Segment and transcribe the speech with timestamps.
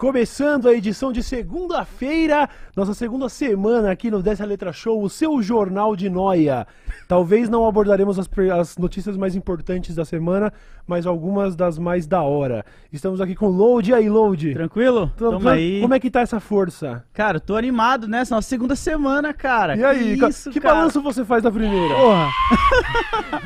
[0.00, 5.42] Começando a edição de segunda-feira, nossa segunda semana aqui no Dessa Letra Show, o seu
[5.42, 6.66] jornal de noia.
[7.06, 8.26] Talvez não abordaremos as,
[8.58, 10.50] as notícias mais importantes da semana,
[10.86, 12.64] mas algumas das mais da hora.
[12.90, 13.90] Estamos aqui com o Load.
[13.90, 14.54] E aí, Load?
[14.54, 15.12] Tranquilo?
[15.18, 15.82] Tamo- Tamo aí.
[15.82, 17.04] Como é que tá essa força?
[17.12, 19.76] Cara, tô animado nessa nossa segunda semana, cara.
[19.76, 21.94] E aí, que isso, que balanço você faz da primeira?
[21.94, 22.28] Porra.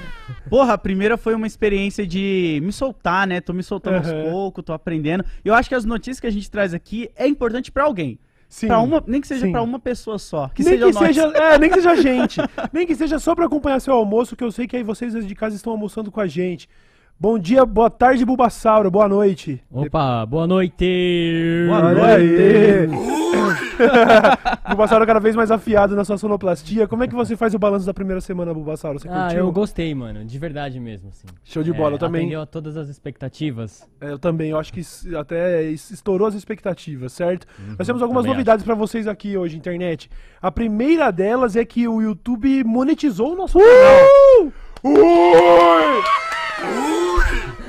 [0.48, 3.40] Porra, a primeira foi uma experiência de me soltar, né?
[3.40, 4.22] Tô me soltando Aham.
[4.22, 5.24] aos poucos, tô aprendendo.
[5.44, 8.18] E eu acho que as notícias que a gente traz aqui é importante pra alguém.
[8.48, 8.70] Sim.
[8.70, 10.48] Uma, nem que seja pra uma pessoa só.
[10.48, 12.40] Que nem seja que seja, é, nem que seja a gente.
[12.72, 15.34] nem que seja só pra acompanhar seu almoço, que eu sei que aí vocês de
[15.34, 16.68] casa estão almoçando com a gente.
[17.18, 19.62] Bom dia, boa tarde, Bulbasauro, boa noite.
[19.70, 21.64] Opa, boa noite!
[21.68, 22.90] Boa noite.
[24.68, 26.86] Bulbasauro cada vez mais afiado na sua sonoplastia.
[26.88, 28.98] Como é que você faz o balanço da primeira semana, Bulbasauro?
[28.98, 29.38] Você Ah, curtiu?
[29.38, 31.26] eu gostei, mano, de verdade mesmo, assim.
[31.44, 32.22] Show de bola, eu também.
[32.22, 33.88] Atendeu a todas as expectativas.
[34.00, 34.82] É, Eu também, eu acho que
[35.16, 37.46] até es- estourou as expectativas, certo?
[37.78, 40.10] Nós temos algumas novidades pra vocês aqui hoje, internet.
[40.42, 44.52] A primeira delas é que o YouTube monetizou o nosso canal.
[44.84, 46.02] Ui!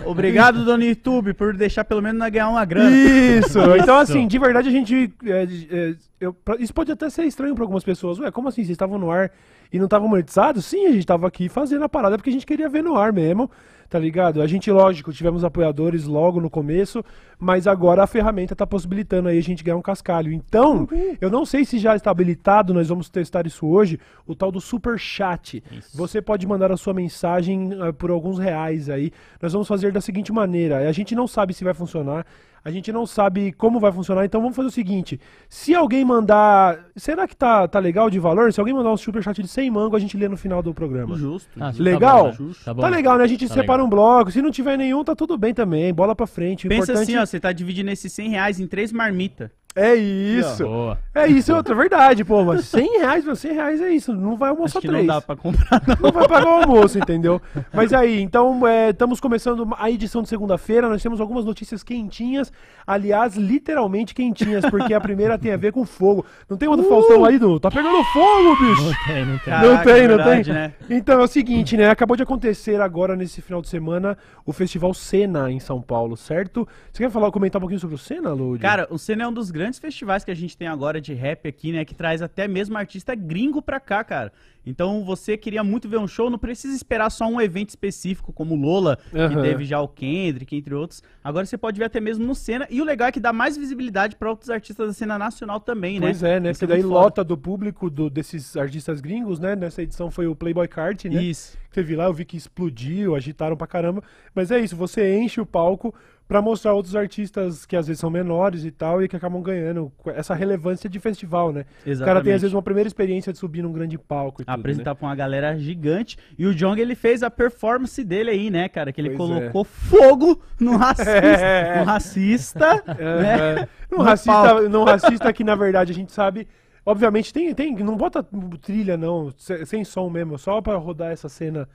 [0.06, 2.95] Obrigado, dono YouTube, por deixar pelo menos nós ganhar uma grana.
[2.95, 3.59] Isso!
[3.81, 5.11] Então, assim, de verdade a gente.
[5.25, 8.20] é, é, eu- pra- isso pode até ser estranho pra algumas pessoas.
[8.20, 8.61] Ué, como assim?
[8.61, 9.31] Vocês estavam no ar
[9.76, 10.66] e não estavam monetizados?
[10.66, 13.12] Sim, a gente tava aqui fazendo a parada porque a gente queria ver no ar
[13.12, 13.52] mesmo,
[13.90, 14.42] tá ligado?
[14.42, 17.04] A gente, lógico, tivemos apoiadores logo no começo,
[17.38, 20.32] mas agora a ferramenta tá possibilitando aí a gente ganhar um cascalho.
[20.32, 20.88] Então,
[21.20, 24.62] eu não sei se já está habilitado, nós vamos testar isso hoje, o tal do
[24.62, 25.62] Super Chat.
[25.94, 29.12] Você pode mandar a sua mensagem ah, por alguns reais aí.
[29.42, 32.26] Nós vamos fazer da seguinte maneira: a gente não sabe se vai funcionar,
[32.66, 36.83] a gente não sabe como vai funcionar, então vamos fazer o seguinte: se alguém mandar.
[36.95, 38.52] Será que tá, tá legal de valor?
[38.52, 40.73] Se alguém mandar um super chat de 100 mango, a gente lê no final do
[40.73, 41.16] programa.
[41.16, 41.47] Justo.
[41.61, 42.33] Ah, tá Legal?
[42.36, 42.53] bom, né?
[42.66, 42.81] Tá, bom.
[42.81, 43.23] Tá legal, né?
[43.23, 43.86] A gente Tá separa legal.
[43.86, 44.31] um bloco.
[44.31, 45.93] Se não tiver nenhum, tá tudo bem também.
[45.93, 46.67] Bola pra frente.
[46.67, 49.52] Pensa importante assim, ó, você tá dividindo esses 100 reais em três marmitas.
[49.76, 50.64] É isso.
[50.64, 50.98] Boa.
[51.14, 52.44] É isso, é outra verdade, pô.
[52.44, 54.14] Mas 100 reais, mas 100 reais é isso.
[54.14, 55.06] Não vai Acho almoçar que três.
[55.06, 55.95] não dá pra comprar, não.
[56.02, 57.42] Não vai pagar o almoço, entendeu?
[57.73, 60.88] Mas aí, então, é, estamos começando a edição de segunda-feira.
[60.89, 62.52] Nós temos algumas notícias quentinhas.
[62.88, 66.26] Aliás, literalmente quentinhas, porque a primeira tem a ver com fogo.
[66.49, 67.60] Não tem uma do Faustão aí, Du?
[67.60, 68.83] Tá pegando fogo, bicho!
[68.83, 69.54] Não tem, não tem.
[69.54, 70.54] Caraca, não tem, não verdade, tem.
[70.54, 70.73] né?
[70.89, 71.89] Então é o seguinte, né?
[71.89, 76.67] Acabou de acontecer agora nesse final de semana o Festival Cena em São Paulo, certo?
[76.94, 78.61] Você quer falar, comentar um pouquinho sobre o Cena, Lud?
[78.61, 81.48] Cara, o Senna é um dos grandes festivais que a gente tem agora de rap
[81.48, 81.83] aqui, né?
[81.86, 84.31] Que traz até mesmo artista gringo pra cá, cara.
[84.67, 88.55] Então você queria muito ver um show, não precisa esperar só um evento específico, como
[88.55, 89.42] o Lola, que Aham.
[89.43, 91.04] teve já o Kendrick, entre outros.
[91.23, 92.65] Agora você pode ver até mesmo no Senna.
[92.71, 95.99] E o legal é que dá mais visibilidade pra outros artistas da cena nacional também,
[95.99, 96.08] né?
[96.08, 96.49] Pois é, né?
[96.49, 97.04] Isso Porque daí muito foda.
[97.05, 99.55] lota do público do- desses artistas gringos, né?
[99.55, 101.21] Nessa edição foi o Playboy Cart, né?
[101.21, 101.55] Isso.
[101.71, 104.02] Teve lá, eu vi que explodiu, agitaram pra caramba.
[104.33, 105.93] Mas é isso, você enche o palco
[106.27, 109.91] pra mostrar outros artistas que às vezes são menores e tal, e que acabam ganhando
[110.08, 111.61] essa relevância de festival, né?
[111.61, 112.31] O cara tem Exatamente.
[112.31, 114.95] às vezes uma primeira experiência de subir num grande palco e tudo, apresentar né?
[114.95, 116.17] pra uma galera gigante.
[116.37, 118.91] E o Jong, ele fez a performance dele aí, né, cara?
[118.91, 121.11] Que ele Pois colocou fogo no racista.
[121.11, 121.80] É.
[121.80, 122.81] No racista, né?
[122.99, 124.69] É, num, No racista, palco.
[124.69, 126.47] num racista que, na verdade, a gente sabe.
[126.83, 127.75] Obviamente, tem, tem.
[127.75, 128.25] Não bota
[128.62, 129.31] trilha, não.
[129.38, 130.38] se- Sem som mesmo.
[130.38, 131.68] Só pra rodar essa cena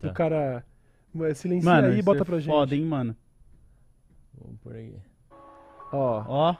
[0.00, 0.14] do Tá.
[0.14, 0.64] cara.
[1.22, 2.50] é, Silencia Mano, aí e bota é pra gente.
[2.52, 3.16] foda, hein, mano?
[4.42, 4.92] Vamos por aí.
[5.92, 6.22] Ó.
[6.28, 6.54] Ó,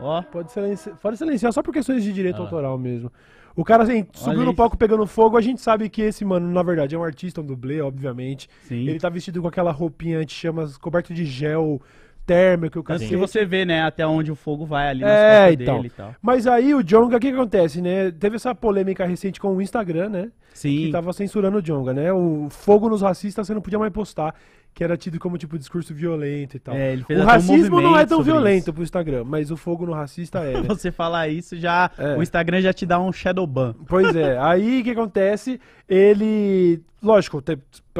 [0.00, 0.22] ó.
[0.22, 2.44] Pode silenciar, pode silenciar só por questões de direito Ah.
[2.44, 3.10] autoral mesmo.
[3.54, 4.54] O cara assim, subiu no isso.
[4.54, 7.44] palco pegando fogo, a gente sabe que esse mano, na verdade, é um artista, um
[7.44, 8.48] dublê, obviamente.
[8.62, 8.88] Sim.
[8.88, 11.80] Ele tá vestido com aquela roupinha anti-chamas, coberto de gel
[12.24, 13.14] térmico, o que cacete.
[13.16, 15.76] você vê, né, até onde o fogo vai ali É, então.
[15.76, 16.14] dele e tal.
[16.22, 18.10] Mas aí o Jonga, o que, que acontece, né?
[18.12, 20.30] Teve essa polêmica recente com o Instagram, né?
[20.54, 20.86] Sim.
[20.86, 22.12] Que tava censurando o Jonga, né?
[22.12, 24.34] O fogo nos racistas você não podia mais postar,
[24.74, 26.74] que era tido como tipo discurso violento e tal.
[26.74, 28.72] É, o até um racismo não é tão violento isso.
[28.72, 30.68] pro Instagram, mas o fogo no racista é, né?
[30.68, 32.16] Você falar isso, já É.
[32.16, 33.74] o Instagram já te dá um shadow ban.
[33.86, 35.60] Pois é, aí o que acontece?
[35.88, 36.80] Ele.
[37.02, 37.42] Lógico,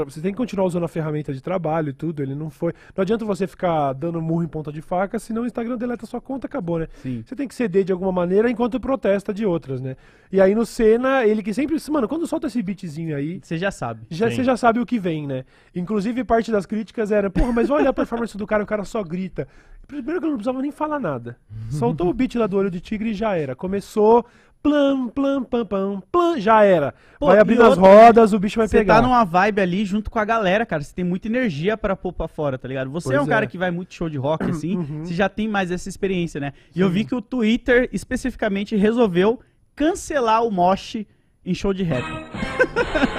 [0.07, 2.23] você tem que continuar usando a ferramenta de trabalho e tudo.
[2.23, 2.73] Ele não foi.
[2.97, 6.21] Não adianta você ficar dando murro em ponta de faca, senão o Instagram deleta sua
[6.21, 6.87] conta, acabou, né?
[7.03, 7.25] Sim.
[7.27, 9.97] Você tem que ceder de alguma maneira enquanto protesta de outras, né?
[10.31, 11.77] E aí no Senna, ele que sempre.
[11.91, 13.41] Mano, quando solta esse beatzinho aí.
[13.43, 14.03] Você já sabe.
[14.11, 14.37] Já, Sim.
[14.37, 15.45] você já sabe o que vem, né?
[15.75, 19.03] Inclusive, parte das críticas era, porra, mas olha a performance do cara, o cara só
[19.03, 19.47] grita.
[19.87, 21.37] Primeiro que eu não precisava nem falar nada.
[21.71, 23.55] Soltou o beat lá do olho de tigre e já era.
[23.57, 24.25] Começou,
[24.63, 26.95] plam, plam, pam, pam, plam, já era.
[27.19, 28.97] Pô, vai abrindo as rodas, o bicho vai Você pegar.
[28.97, 30.83] tá numa vibe ali junto com a galera, cara.
[30.83, 32.91] Você tem muita energia pra pôr pra fora, tá ligado?
[32.93, 33.49] Você é Pois um cara é.
[33.49, 34.77] que vai muito show de rock, assim.
[34.77, 35.05] Uhum.
[35.05, 36.53] Você já tem mais essa experiência, né?
[36.75, 39.41] E eu vi que o Twitter, especificamente, resolveu
[39.75, 41.05] cancelar o mosh
[41.45, 42.05] em show de rap.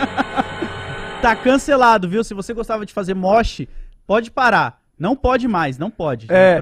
[1.21, 2.23] tá cancelado, viu?
[2.23, 3.67] Se você gostava de fazer mosh,
[4.05, 4.81] pode parar.
[4.97, 6.27] Não pode mais, não pode.
[6.29, 6.61] É.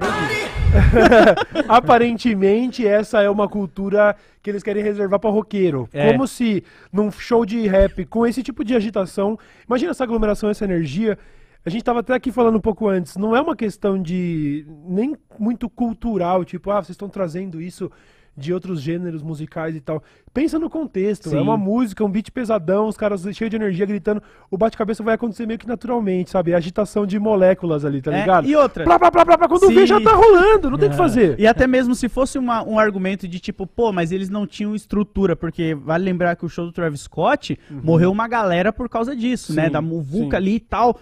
[1.68, 5.88] Aparentemente essa é uma cultura que eles querem reservar pra roqueiro.
[5.92, 6.10] É.
[6.10, 10.64] Como se num show de rap com esse tipo de agitação, imagina essa aglomeração, essa
[10.64, 11.18] energia.
[11.64, 15.16] A gente tava até aqui falando um pouco antes, não é uma questão de nem
[15.38, 17.90] muito cultural, tipo, ah, vocês estão trazendo isso
[18.36, 20.02] de outros gêneros musicais e tal.
[20.32, 21.36] Pensa no contexto, Sim.
[21.36, 25.14] é uma música, um beat pesadão, os caras cheios de energia gritando, o bate-cabeça vai
[25.14, 26.52] acontecer meio que naturalmente, sabe?
[26.52, 28.48] É agitação de moléculas ali, tá É, ligado?
[28.48, 28.84] E outra.
[28.84, 29.74] Plá, plá, plá, plá, plá, quando Sim.
[29.74, 31.38] vê já tá rolando, não tem o que fazer.
[31.38, 34.74] E até mesmo se fosse uma- um argumento de tipo, pô, mas eles não tinham
[34.74, 39.14] estrutura, porque vale lembrar que o show do Travis Scott morreu uma galera por causa
[39.14, 39.66] disso, né?
[39.66, 40.98] Sim, Da muvuca ali e tal.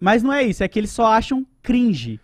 [0.00, 2.18] Mas não é isso, é que eles só acham cringe.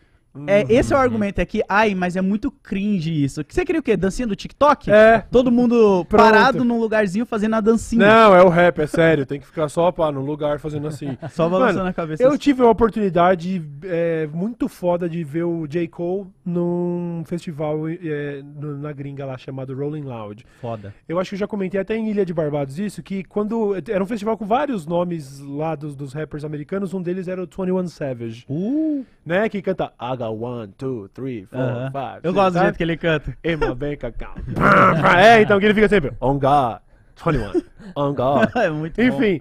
[0.47, 3.43] É, esse é o argumento, é que, ai, mas é muito cringe isso.
[3.49, 3.97] Você queria o quê?
[3.97, 4.91] Dancinha do TikTok?
[4.91, 5.25] É.
[5.31, 6.23] Todo mundo Pronto.
[6.23, 8.07] parado num lugarzinho fazendo a dancinha.
[8.07, 9.27] Não, é o rap, é sério.
[9.27, 11.17] Tem que ficar só pá, no lugar fazendo assim.
[11.31, 12.23] Só balançando Mano, a cabeça.
[12.23, 12.39] Eu assim.
[12.39, 15.87] tive uma oportunidade é, muito foda de ver o J.
[15.89, 18.43] Cole num festival é,
[18.79, 20.47] na gringa lá chamado Rolling Loud.
[20.61, 20.95] Foda.
[21.09, 23.75] Eu acho que eu já comentei até em Ilha de Barbados isso, que quando.
[23.89, 27.47] Era um festival com vários nomes lá dos, dos rappers americanos, um deles era o
[27.47, 29.49] 21 Savage, Uh, né?
[29.49, 29.93] Que canta
[30.29, 31.91] got one, two, three, four, aham.
[31.91, 32.21] five.
[32.23, 33.37] Eu six, gosto do jeito que ele canta.
[33.45, 34.43] In my bank account.
[35.19, 36.79] é, então que ele fica sempre On God,
[37.25, 37.63] 21,
[37.97, 38.51] On God.
[38.57, 39.01] é muito.
[39.01, 39.41] Enfim,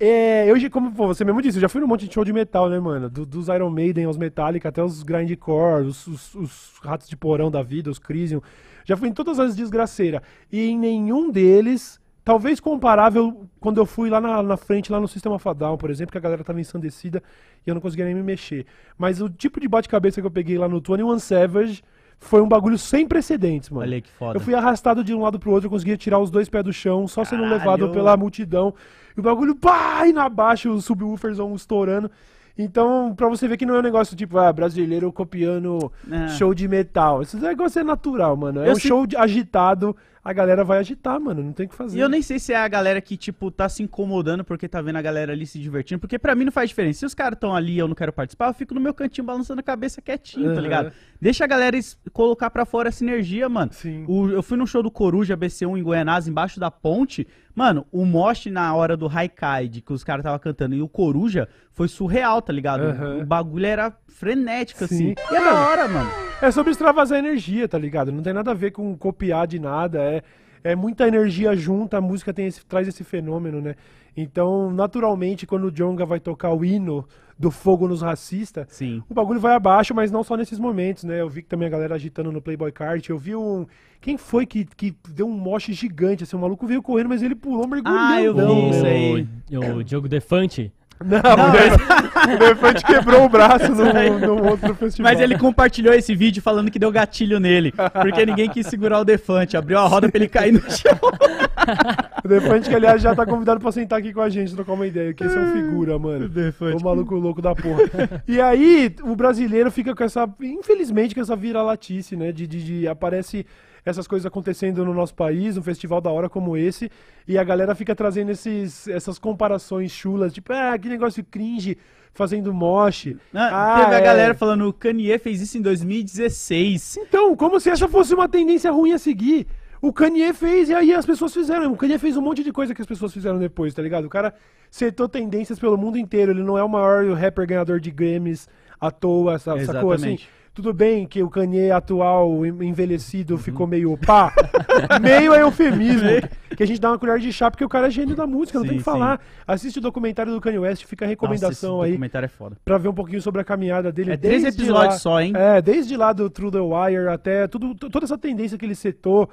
[0.00, 2.68] é, eu, como você mesmo disse, eu já fui num monte de show de metal,
[2.70, 3.10] né, mano?
[3.10, 7.50] Do- dos Iron Maiden aos Metallica, até os Grindcore, os, os, os Ratos de Porão
[7.50, 8.40] da Vida, os Crisium.
[8.84, 10.20] Já fui em todas as desgraceiras.
[10.52, 15.08] E em nenhum deles, talvez comparável quando eu fui lá na, na frente, lá no
[15.08, 17.22] Sistema Fadal, por exemplo, que a galera tava ensandecida
[17.66, 18.66] e eu não conseguia nem me mexer.
[18.98, 21.82] Mas o tipo de bate-cabeça que eu peguei lá no 21 Savage
[22.18, 23.86] foi um bagulho sem precedentes, mano.
[23.86, 24.36] Olha que foda.
[24.36, 26.72] Eu fui arrastado de um lado pro outro, eu conseguia tirar os dois pés do
[26.72, 27.58] chão, só sendo Caralho.
[27.60, 28.74] levado pela multidão.
[29.16, 32.10] E o bagulho, pá, na baixa, os subwoofers estourando.
[32.58, 36.28] Então, pra você ver que não é um negócio tipo, ah, brasileiro copiando É.
[36.28, 37.22] show de metal.
[37.22, 38.60] Esse negócio é natural, mano.
[38.60, 39.96] É Eu um sei- show de- agitado,
[40.28, 41.42] a galera vai agitar, mano.
[41.42, 41.96] Não tem o que fazer.
[41.96, 44.82] E eu nem sei se é a galera que, tipo, tá se incomodando porque tá
[44.82, 45.98] vendo a galera ali se divertindo.
[46.00, 46.98] Porque pra mim não faz diferença.
[47.00, 49.26] Se os caras estão ali e eu não quero participar, eu fico no meu cantinho
[49.26, 50.60] balançando a cabeça quietinho, tá Aham.
[50.60, 50.92] ligado?
[51.20, 51.76] Deixa a galera
[52.12, 53.72] colocar pra fora essa energia, mano.
[53.72, 54.04] Sim.
[54.06, 57.26] O- eu fui num show do Coruja BC1 em Goianás, embaixo da ponte.
[57.54, 61.48] Mano, o mosh na hora do Haikaid, que os caras tava cantando, e o Coruja
[61.72, 62.82] foi surreal, tá ligado?
[62.82, 63.18] Aham.
[63.22, 65.12] O bagulho era frenético, Sim.
[65.14, 65.14] assim.
[65.32, 66.10] E é da hora, mano.
[66.40, 68.12] É sobre extravasar energia, tá ligado?
[68.12, 69.98] Não tem nada a ver com copiar de nada.
[70.00, 70.22] É,
[70.62, 73.74] é muita energia junta, a música tem esse- traz esse fenômeno, né?
[74.20, 77.06] Então, naturalmente, quando o Jonga vai tocar o hino
[77.38, 79.00] do fogo nos racistas, Sim.
[79.08, 81.20] o bagulho vai abaixo, mas não só nesses momentos, né?
[81.20, 83.08] Eu vi que também a galera agitando no Playboy Kart.
[83.08, 83.64] Eu vi um.
[84.00, 86.24] Quem foi que, que deu um moche gigante?
[86.24, 88.00] Assim, o maluco veio correndo, mas ele pulou mergulhando.
[88.00, 89.28] Ah, eu vi Não, isso aí.
[89.52, 90.72] O, o Diogo Defante.
[91.04, 95.10] Não, o Defante- o Defante quebrou o braço no, no outro festival.
[95.12, 97.72] Mas ele compartilhou esse vídeo falando que deu gatilho nele.
[98.02, 99.56] Porque ninguém quis segurar o Defante.
[99.56, 100.98] Abriu a roda pra ele cair no chão.
[102.24, 104.86] O Defante, que aliás já tá convidado pra sentar aqui com a gente, trocar uma
[104.86, 106.24] ideia, que esse é um figura, mano.
[106.24, 106.82] O Defante.
[106.82, 107.82] O maluco louco da porra.
[108.26, 112.32] E aí, o brasileiro fica com essa, infelizmente, com essa vira-latice, né?
[112.32, 113.46] De, de, de- aparece
[113.88, 116.90] essas coisas acontecendo no nosso país, um festival da hora como esse,
[117.26, 121.76] e a galera fica trazendo esses, essas comparações chulas, tipo, ah, que negócio cringe,
[122.14, 123.16] fazendo moche.
[123.34, 124.02] Ah, Ah, teve a é.
[124.02, 126.98] galera falando, o Kanye fez isso em 2016.
[126.98, 129.46] Então, como se essa fosse uma tendência ruim a seguir.
[129.80, 131.72] O Kanye fez e aí as pessoas fizeram.
[131.72, 134.06] O Kanye fez um monte de coisa que as pessoas fizeram depois, tá ligado?
[134.06, 134.34] O cara
[134.68, 136.32] setou tendências pelo mundo inteiro.
[136.32, 138.48] Ele não é o maior rapper ganhador de Grammys
[138.80, 140.18] à toa, sa- sacou assim?
[140.58, 144.32] Tudo bem que o Kanye atual, en- envelhecido, ficou meio pá.
[145.00, 146.08] meio é eufemismo.
[146.56, 148.58] que a gente dá uma colher de chá porque o cara é gênio da música,
[148.58, 149.20] não Sim, tem que falar.
[149.46, 152.56] Assiste o documentário do Kanye West, fica a recomendação Nossa, aí documentário é foda.
[152.64, 154.10] pra ver um pouquinho sobre a caminhada dele.
[154.10, 155.32] É três episódios lá- só, hein?
[155.36, 159.30] É, desde lá do Through the Wire até tudo, toda essa tendência que ele setou.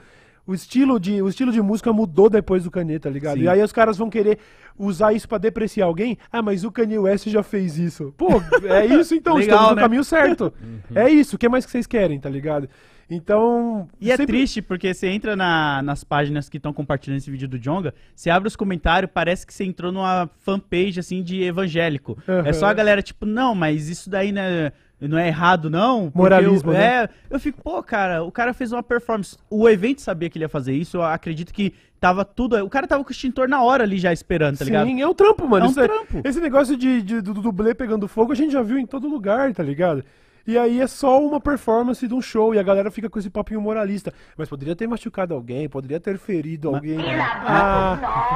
[0.48, 3.38] O estilo, de, o estilo de música mudou depois do Kanye, tá ligado?
[3.38, 3.44] Sim.
[3.46, 4.38] E aí os caras vão querer
[4.78, 6.18] usar isso pra depreciar alguém.
[6.32, 8.14] Ah, mas o Kanye West já fez isso.
[8.16, 8.28] Pô,
[8.64, 9.82] é isso então, Legal, estamos no né?
[9.82, 10.54] caminho certo.
[10.94, 12.70] É isso, o que mais que vocês querem, tá ligado?
[13.10, 13.88] Então.
[14.00, 17.48] E é sempre- triste porque você entra na- nas páginas que estão compartilhando esse vídeo
[17.48, 22.18] do Jonga, você abre os comentários, parece que você entrou numa fanpage assim de evangélico.
[22.28, 22.48] Aham.
[22.48, 24.72] É só a galera tipo, não, mas isso daí né, não
[25.02, 26.12] é errado não.
[26.14, 26.86] Moralismo, eu, né?
[27.04, 29.38] É, eu fico, pô, cara, o cara fez uma performance.
[29.50, 32.56] O evento sabia que ele ia fazer isso, eu acredito que tava tudo.
[32.64, 34.88] O cara tava com o extintor na hora ali já esperando, tá ligado?
[34.88, 35.66] Sim, é um trampo, mano.
[35.66, 36.22] É um Isso trampo.
[36.24, 39.54] Esse negócio de, de- do dublê pegando fogo a gente já viu em todo lugar,
[39.54, 40.04] tá ligado?
[40.48, 43.30] E aí é só uma performance de um show e a galera fica com esse
[43.30, 44.14] papinho moralista.
[44.38, 47.00] Mas poderia ter machucado alguém, poderia ter ferido alguém.
[47.00, 48.34] Ah,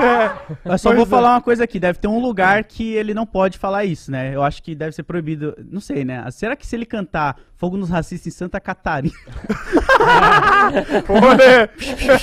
[0.66, 0.72] é.
[0.72, 1.10] Eu só Pois vou é.
[1.10, 4.36] falar uma coisa aqui, deve ter um lugar que ele não pode falar isso, né?
[4.36, 6.30] Eu acho que deve ser proibido, não sei, né?
[6.32, 9.14] Será que se ele cantar Fogo nos racistas em Santa Catarina.
[11.10, 11.70] Olha!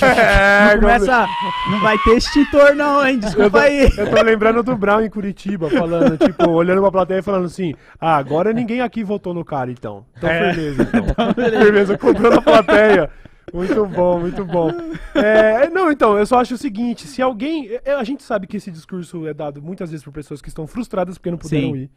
[0.01, 1.27] É, não começa.
[1.69, 3.13] Não vai ter extintor, não, hein?
[3.13, 3.83] Eu Desculpa tô, aí.
[3.97, 7.75] eu tô lembrando do Brown em Curitiba, falando, tipo, olhando pra plateia e falando assim:
[8.01, 10.03] Ah, agora ninguém aqui votou no cara, então.
[10.17, 10.53] Então, É.
[10.55, 11.33] firmeza, então.
[11.61, 13.09] firmeza, cobrando a plateia.
[13.53, 14.71] Muito bom, muito bom.
[15.13, 17.79] É, não, então, eu só acho o seguinte: se alguém.
[17.85, 21.17] A gente sabe que esse discurso é dado muitas vezes por pessoas que estão frustradas
[21.19, 21.75] porque não puderam Sim.
[21.75, 21.91] ir.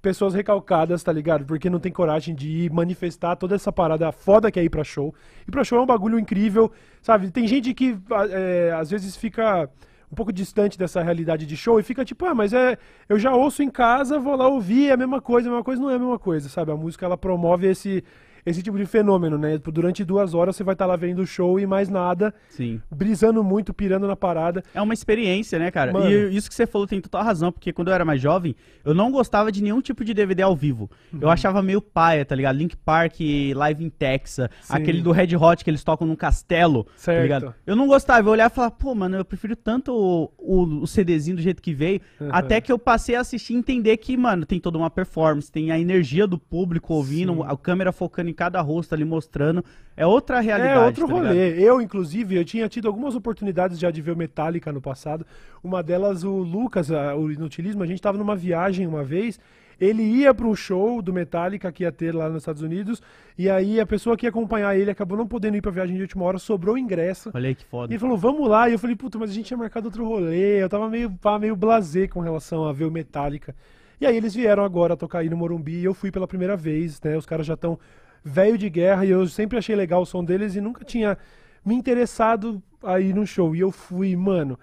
[0.00, 1.44] Pessoas recalcadas, tá ligado?
[1.44, 4.84] Porque não tem coragem de ir manifestar toda essa parada foda que é ir pra
[4.84, 5.12] show.
[5.46, 6.70] Ir pra show é um bagulho incrível,
[7.02, 7.30] sabe?
[7.30, 7.98] Tem gente que
[8.30, 9.68] é, às vezes fica
[10.10, 12.78] um pouco distante dessa realidade de show e fica tipo, ah, mas é.
[13.08, 15.82] Eu já ouço em casa, vou lá ouvir, é a mesma coisa, a mesma coisa
[15.82, 16.72] não é a mesma coisa, sabe?
[16.72, 18.02] A música ela promove esse,
[18.48, 19.58] esse tipo de fenômeno, né?
[19.58, 22.80] Durante duas horas você vai estar lá vendo o show e mais nada, Sim.
[22.90, 24.62] brisando muito, pirando na parada.
[24.74, 25.92] É uma experiência, né, cara?
[25.92, 26.10] Mano.
[26.10, 28.94] E isso que você falou tem total razão, porque quando eu era mais jovem, eu
[28.94, 30.90] não gostava de nenhum tipo de DVD ao vivo.
[31.12, 31.20] Uhum.
[31.22, 32.56] Eu achava meio paia, tá ligado?
[32.56, 33.16] Link Park,
[33.54, 34.74] Live in Texas, Sim.
[34.74, 37.16] aquele do Red Hot que eles tocam num castelo, Certo.
[37.18, 37.54] tá ligado?
[37.66, 40.86] Eu não gostava, eu olhava e falava, pô, mano, eu prefiro tanto o, o, o
[40.86, 42.28] CDzinho do jeito que veio, Uhum.
[42.32, 45.70] até que eu passei a assistir e entender que, mano, tem toda uma performance, tem
[45.70, 47.42] a energia do público ouvindo, Sim.
[47.46, 49.64] a câmera focando em cada rosto ali mostrando.
[49.96, 50.78] É outra realidade.
[50.80, 51.26] É outro tá ligado?
[51.28, 51.60] rolê.
[51.60, 55.26] Eu, inclusive, eu tinha tido algumas oportunidades já de ver o Metallica no passado.
[55.62, 59.40] Uma delas, o Lucas, a- o Inutilismo, a gente tava numa viagem uma vez.
[59.80, 63.00] Ele ia para um show do Metallica que ia ter lá nos Estados Unidos.
[63.36, 66.02] E aí a pessoa que ia acompanhar ele acabou não podendo ir pra viagem de
[66.02, 67.30] última hora, sobrou o ingresso.
[67.34, 67.92] Olha aí que E foda.
[67.92, 68.68] ele falou, vamos lá.
[68.68, 70.62] E eu falei, puta, mas a gente tinha marcado outro rolê.
[70.62, 73.54] Eu tava meio, pá, meio blasé com relação a ver o Metallica.
[74.00, 77.00] E aí eles vieram agora tocar aí no Morumbi e eu fui pela primeira vez,
[77.02, 77.16] né?
[77.16, 77.78] Os caras já estão
[78.24, 81.16] velho de guerra e eu sempre achei legal o som deles e nunca tinha
[81.64, 83.54] me interessado aí no show.
[83.54, 84.58] E eu fui, mano.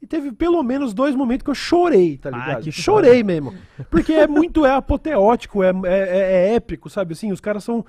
[0.00, 2.62] E teve pelo menos dois momentos que eu chorei, tá Ah, ligado?
[2.62, 3.52] que chorei mesmo.
[3.90, 6.18] Porque é muito, é apoteótico, é, é, é-
[6.50, 7.12] é épico, sabe?
[7.14, 7.84] Assim, os caras são.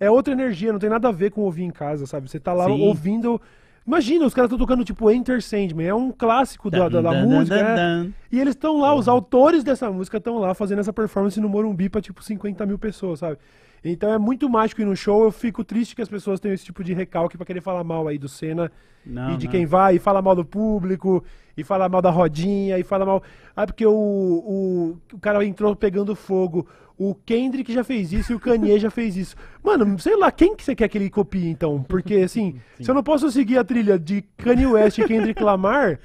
[0.00, 2.28] É outra energia, não tem nada a ver com ouvir em casa, sabe?
[2.28, 2.80] Você tá lá Sim.
[2.82, 3.40] ouvindo.
[3.86, 7.26] Imagina, os caras estão tocando tipo Enter Sandman, é um clássico da, da, da dan,
[7.26, 7.74] música, dan, né?
[7.76, 8.10] dan.
[8.30, 11.88] E eles estão lá, os autores dessa música estão lá fazendo essa performance no Morumbi
[11.88, 13.38] pra tipo 50 mil pessoas, sabe?
[13.84, 15.24] Então é muito mágico ir no show.
[15.24, 18.06] Eu fico triste que as pessoas tenham esse tipo de recalque pra querer falar mal
[18.06, 18.70] aí do Senna
[19.04, 19.50] Não, e de não.
[19.52, 21.24] quem vai, e fala mal do público,
[21.56, 23.22] e fala mal da rodinha, e fala mal.
[23.56, 26.66] Ah, porque o, o, o cara entrou pegando fogo.
[26.96, 29.34] O Kendrick já fez isso e o Kanye já fez isso.
[29.64, 31.82] Mano, sei lá, quem que você quer que ele copie então?
[31.82, 35.98] Porque assim, se eu não posso seguir a trilha de Kanye West e Kendrick Lamar.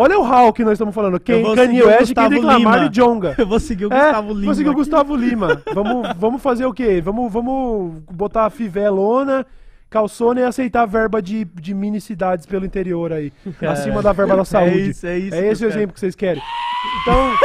[0.00, 1.20] Olha o Hal que nós estamos falando.
[1.42, 3.34] Vou Kanye West, Kendrick Lamar e Jonga.
[3.36, 4.44] Eu vou seguir o É, Gustavo Lima.
[4.46, 4.74] Vou seguir o.
[4.74, 5.62] Gustavo Lima.
[5.74, 7.02] vamos, vamos fazer o quê?
[7.02, 9.44] Vamos, vamos botar a fivelona,
[9.90, 13.30] calçona e aceitar a verba de, de mini cidades pelo interior aí.
[13.60, 14.88] Acima da verba da saúde.
[14.88, 16.42] isso, é isso É esse o exemplo que vocês querem.
[17.02, 17.36] Então,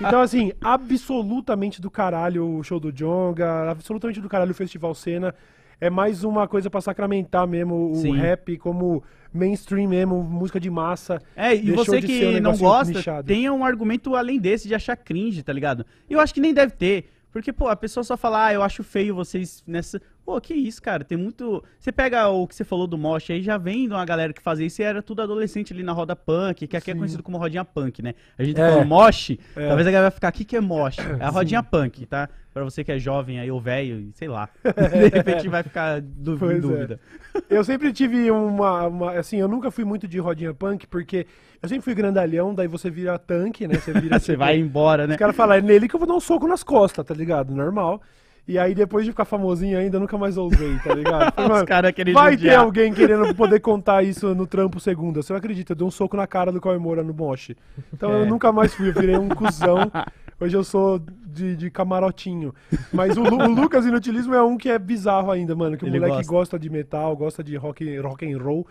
[0.08, 5.34] então, assim, absolutamente do caralho o show do Jonga, absolutamente do caralho o Festival Cena.
[5.80, 8.16] É mais uma coisa pra sacramentar mesmo o Sim.
[8.16, 11.20] rap como mainstream mesmo, música de massa.
[11.36, 13.26] É, e você ser um que não gosta, nichado.
[13.26, 15.86] tenha um argumento além desse de achar cringe, tá ligado?
[16.08, 17.10] E eu acho que nem deve ter.
[17.30, 20.00] Porque, pô, a pessoa só fala, ah, eu acho feio vocês nessa.
[20.24, 21.04] Pô, que isso, cara?
[21.04, 21.62] Tem muito.
[21.78, 24.40] Você pega o que você falou do Mosh aí, já vem de uma galera que
[24.42, 26.98] fazia isso e era tudo adolescente ali na roda punk, que aqui é Sim.
[26.98, 28.14] conhecido como rodinha punk, né?
[28.38, 28.66] A gente É.
[28.70, 29.66] falando Mosh, É.
[29.68, 30.96] talvez a galera vai ficar, o que, que é Mosh?
[30.98, 32.30] É a rodinha punk, tá?
[32.58, 34.48] Pra você que é jovem aí, ou velho, sei lá.
[34.64, 36.60] De repente vai ficar du- em Pois é.
[36.60, 37.00] dúvida.
[37.48, 41.26] Eu sempre tive uma, uma- Assim, eu nunca fui muito de rodinha punk, porque
[41.62, 43.74] eu sempre fui grandalhão, daí você vira tanque, né?
[43.76, 44.18] Você vira.
[44.20, 45.14] Você tipo, vai embora, né?
[45.14, 47.54] Os caras falam, é nele que eu vou dar um soco nas costas, tá ligado?
[47.54, 48.00] Normal.
[48.46, 51.32] E aí, depois de ficar famosinho ainda, eu nunca mais ousei, tá ligado?
[51.36, 52.60] Falei, Os caras querem vai ter judiar.
[52.60, 55.20] alguém querendo poder contar isso no trampo segunda.
[55.20, 57.50] Você não acredita, eu dei um soco na cara do Cauê Moura no Mosh.
[57.92, 58.26] Então eu É.
[58.26, 59.92] nunca mais fui, eu virei um cuzão.
[60.40, 60.98] Hoje eu sou
[61.38, 62.54] de, de camarotinho.
[62.92, 65.76] Mas o, o Lucas Inutilismo é um que é bizarro ainda, mano.
[65.76, 66.32] Que o Ele moleque gosta.
[66.32, 66.58] gosta.
[66.58, 68.66] de metal, gosta de rock, rock and roll.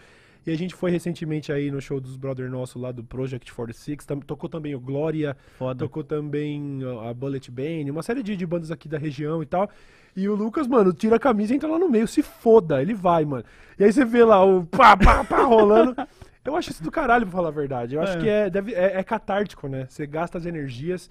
[0.46, 4.06] E a gente foi recentemente aí no show dos brother nosso lá do Project 46.
[4.06, 5.80] Tam, tocou também o Glória, Foda.
[5.84, 9.70] tocou também a Bullet Bane, uma série de, de bandas aqui da região e tal.
[10.16, 12.94] E o Lucas, mano, tira a camisa e entra lá no meio, se foda, ele
[12.94, 13.44] vai, mano.
[13.78, 15.94] E aí você vê lá o pá, pá, pá rolando.
[16.46, 17.96] Eu acho isso do caralho, pra falar a verdade.
[17.96, 18.22] Eu acho É.
[18.22, 19.86] que é, deve, é, é catártico, né?
[19.90, 21.10] Você gasta as energias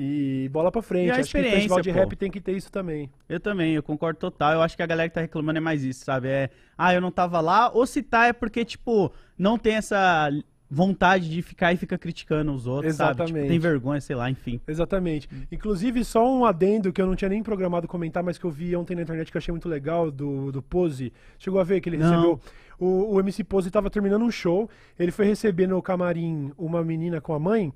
[0.00, 1.08] e bola pra frente.
[1.08, 1.98] E a acho que o festival de pô.
[1.98, 3.10] rap tem que ter isso também.
[3.28, 4.52] Eu também, eu concordo total.
[4.52, 6.28] Eu acho que a galera que tá reclamando é mais isso, sabe?
[6.28, 10.30] É, ah, eu não tava lá, ou se tá é porque, tipo, não tem essa
[10.70, 13.12] vontade de ficar e fica criticando os outros, sabe?
[13.12, 13.48] Tipo, Exatamente.
[13.48, 14.60] tem vergonha, sei lá, enfim.
[14.68, 15.28] Exatamente.
[15.50, 18.76] Inclusive, só um adendo que eu não tinha nem programado comentar, mas que eu vi
[18.76, 21.12] ontem na internet que eu achei muito legal, do, do Pose.
[21.38, 22.08] Chegou a ver que ele Não.
[22.08, 22.40] recebeu.
[22.78, 27.20] O, o MC Pose tava terminando um show, ele foi receber no camarim uma menina
[27.20, 27.72] com a mãe.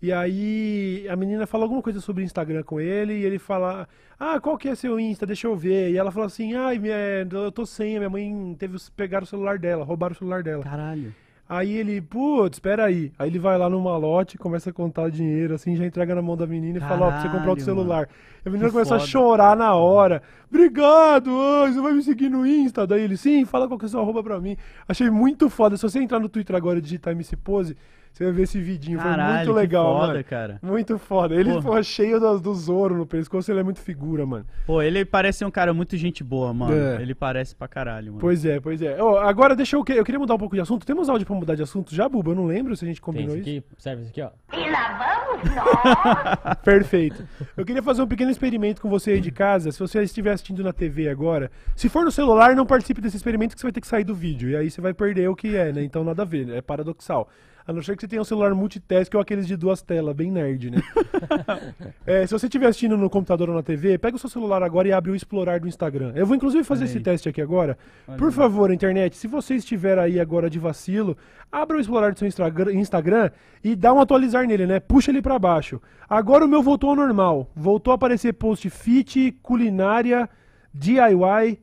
[0.00, 3.88] E aí a menina fala alguma coisa sobre o Instagram com ele e ele fala:
[4.18, 5.26] Ah, qual que é seu Insta?
[5.26, 5.90] Deixa eu ver.
[5.90, 6.94] E ela fala assim: Ai, minha,
[7.30, 10.62] eu tô sem, a minha mãe teve pegar o celular dela, roubaram o celular dela.
[10.62, 11.12] Caralho.
[11.50, 13.10] Aí ele, putz, espera aí.
[13.18, 16.36] Aí ele vai lá no malote, começa a contar dinheiro, assim, já entrega na mão
[16.36, 18.08] da menina e fala, ó, pra você comprar outro Caralho, celular.
[18.44, 19.10] E a menina Que começa a foda.
[19.10, 20.22] chorar na hora.
[20.50, 21.30] Obrigado,
[21.66, 22.86] você vai me seguir no Insta.
[22.86, 24.58] Daí ele, sim, fala qual que é a sua arroba pra mim.
[24.86, 25.74] Achei muito foda.
[25.78, 27.74] Se você entrar no Twitter agora e digitar MC Pose,
[28.12, 28.98] você vai ver esse vidinho.
[29.00, 30.24] Foi Caralho, muito legal, foda, mano.
[30.24, 30.58] cara.
[30.62, 31.34] Muito foda.
[31.34, 31.60] Ele Pô.
[31.62, 34.44] ficou cheio do, do Zoro no pescoço, ele é muito figura, mano.
[34.66, 36.72] Pô, ele parece ser um cara muito gente boa, mano.
[36.74, 37.00] É.
[37.02, 38.18] Ele parece pra caralho, mano.
[38.20, 39.00] Pois é, pois é.
[39.02, 39.84] Ó, agora deixa eu.
[39.84, 40.84] que- Eu queria mudar um pouco de assunto.
[40.86, 42.30] Temos áudio pra mudar de assunto já, Buba?
[42.32, 43.58] Eu não lembro se a gente Tem combinou isso isso.
[43.58, 44.30] aqui, serve isso aqui, ó.
[44.56, 46.56] E lá vamos nós.
[46.64, 47.26] Perfeito.
[47.56, 49.70] Eu queria fazer um pequeno experimento com você aí de casa.
[49.72, 53.54] Se você estiver assistindo na TV agora, se for no celular, não participe desse experimento
[53.54, 54.50] que você vai ter que sair do vídeo.
[54.50, 55.82] E aí você vai perder o que é, né?
[55.82, 56.58] Então nada a ver, né?
[56.58, 57.28] É paradoxal.
[57.68, 60.30] A não ser que você tenha um celular multitask ou aqueles de duas telas, bem
[60.30, 60.78] nerd, né?
[62.06, 64.88] É, se você estiver assistindo no computador ou na TV, pega o seu celular agora
[64.88, 66.12] e abre o Explorar do Instagram.
[66.14, 67.02] Eu vou inclusive fazer Olha esse aí.
[67.04, 67.76] teste aqui agora.
[68.08, 68.32] Olha Por aí.
[68.34, 71.14] favor, internet, se você estiver aí agora de vacilo,
[71.52, 73.30] abra o Explorar do seu Instagram,
[73.62, 74.80] e dá um atualizar nele, né?
[74.80, 75.78] Puxa ele pra baixo.
[76.08, 77.50] Agora o meu voltou ao normal.
[77.54, 80.26] Voltou a aparecer post fit, culinária,
[80.72, 81.58] DIY.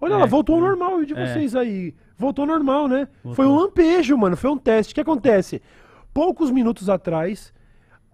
[0.00, 1.26] Olha É, lá, voltou ao hum, normal e o de é.
[1.26, 1.94] vocês aí.
[2.22, 3.08] Voltou normal, né?
[3.22, 3.34] Voltou.
[3.34, 4.36] Foi um lampejo, mano.
[4.36, 4.92] Foi um teste.
[4.92, 5.60] O que acontece?
[6.14, 7.52] Poucos minutos atrás,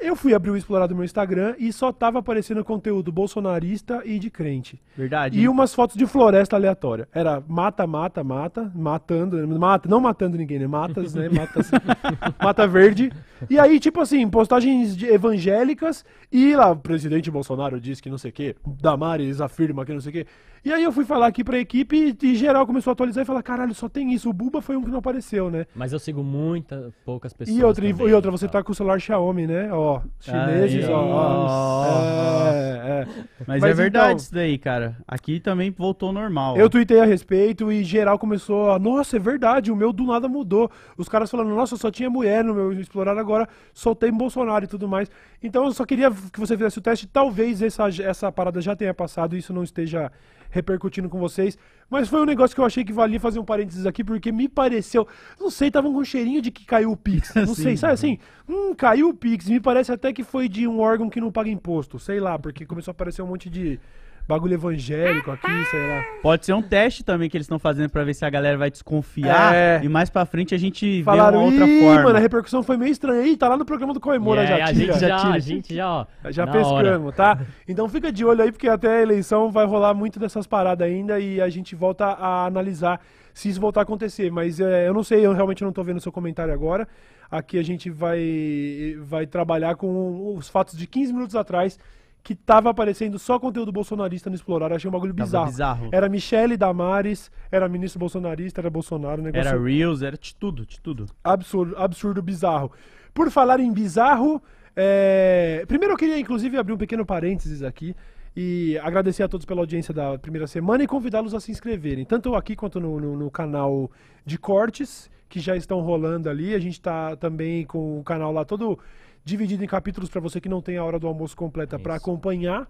[0.01, 4.19] eu fui abrir o Explorar do meu Instagram e só tava aparecendo conteúdo bolsonarista e
[4.19, 4.81] de crente.
[4.97, 5.39] Verdade.
[5.39, 7.09] E umas fotos de floresta aleatória.
[7.13, 10.67] Era mata, mata, mata, matando, mata, não matando ninguém, né?
[10.67, 11.29] Matas, né?
[11.29, 11.71] Matas,
[12.41, 13.13] mata verde.
[13.51, 18.31] E aí, tipo assim, postagens evangélicas e lá, o presidente Bolsonaro diz que não sei
[18.31, 20.27] o quê, Damares afirma que não sei o quê.
[20.65, 23.27] E aí eu fui falar aqui pra equipe e, e geral começou a atualizar e
[23.27, 24.29] falar, caralho, só tem isso.
[24.29, 25.67] O Buba foi um que não apareceu, né?
[25.75, 27.57] Mas eu sigo muitas, poucas pessoas.
[27.57, 28.61] E outra, também, e outra, você tal.
[28.61, 29.73] tá com o celular Xiaomi, né?
[29.73, 29.88] Ó,
[30.21, 30.99] chineses, Aí, ó.
[30.99, 31.47] ó.
[31.47, 32.49] ó.
[32.53, 33.07] É, é.
[33.47, 34.97] Mas, Mas é verdade então- isso daí, cara.
[35.07, 36.57] Aqui também voltou ao normal.
[36.57, 38.79] Eu tuitei a respeito e geral começou a.
[38.79, 40.71] Nossa, é verdade, o meu do nada mudou.
[40.97, 44.89] Os caras falando, nossa, só tinha mulher no meu explorar agora, soltei Bolsonaro e tudo
[44.89, 45.11] mais.
[45.43, 47.07] Então eu só queria que você fizesse o teste.
[47.07, 50.11] Talvez essa, essa parada já tenha passado e isso não esteja
[50.51, 51.59] repercutindo com vocês.
[51.91, 54.49] Mas foi um negócio que eu achei que valia fazer um parênteses aqui, porque me
[54.49, 55.07] pareceu.
[55.41, 57.33] Não sei, tava com um cheirinho de que caiu o Pix.
[57.37, 57.63] Não Sim.
[57.63, 58.19] sei, sabe assim?
[58.49, 59.49] Hum, caiu o Pix.
[59.49, 61.99] Me parece até que foi de um órgão que não paga imposto.
[61.99, 63.81] Sei lá, porque começou a aparecer um monte de
[64.29, 66.05] bagulho evangélico aqui, sei lá.
[66.23, 68.71] Pode ser um teste também que eles estão fazendo pra ver se a galera vai
[68.71, 69.55] desconfiar.
[69.55, 69.81] É.
[69.83, 72.03] E mais pra frente a gente Falaram, vê uma outra Ih, forma.
[72.03, 73.27] mano, a repercussão foi meio estranha.
[73.27, 75.35] Ih, tá lá no programa do Comemora E já, aí, a tira, gente já, tira.
[75.35, 76.07] a gente já, ó.
[76.31, 77.39] Já pescamos, tá?
[77.67, 81.19] Então fica de olho aí, porque até a eleição vai rolar muito dessas paradas ainda
[81.19, 83.01] e a gente volta a analisar
[83.33, 84.31] se isso voltar a acontecer.
[84.31, 86.87] Mas é, eu não sei, eu realmente não tô vendo seu comentário agora.
[87.31, 91.79] Aqui a gente vai, vai trabalhar com os fatos de 15 minutos atrás,
[92.23, 94.73] que tava aparecendo só conteúdo bolsonarista no Explorar.
[94.73, 95.47] Achei um bagulho Tava bizarro.
[95.51, 95.89] bizarro.
[95.93, 100.81] Era Michele Damares, era ministro bolsonarista, era Bolsonaro, negócio Era Reels, era de tudo, de
[100.81, 101.07] tudo.
[101.25, 102.71] absurdo, absurdo, bizarro.
[103.15, 104.43] Por falar em bizarro,
[104.77, 107.95] é, primeiro eu queria inclusive abrir um pequeno parênteses aqui
[108.37, 112.35] e agradecer a todos pela audiência da primeira semana e convidá-los a se inscreverem, tanto
[112.37, 113.91] aqui quanto no, no- no canal
[114.25, 116.55] de cortes, que já estão rolando ali.
[116.55, 118.79] A gente está também com o canal lá todo
[119.25, 122.69] dividido em capítulos para você que não tem a hora do almoço completa para acompanhar.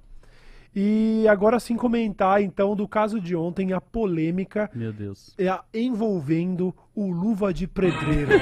[0.74, 5.34] E agora sim comentar então do caso de ontem, a polêmica Meu Deus.
[5.38, 8.28] é a- envolvendo o Luva de Pedreiro.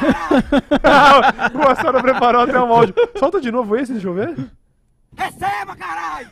[1.54, 2.94] o Assara preparou até um áudio.
[3.18, 4.34] Solta de novo esse, deixa eu ver.
[5.16, 6.28] Receba, caralho!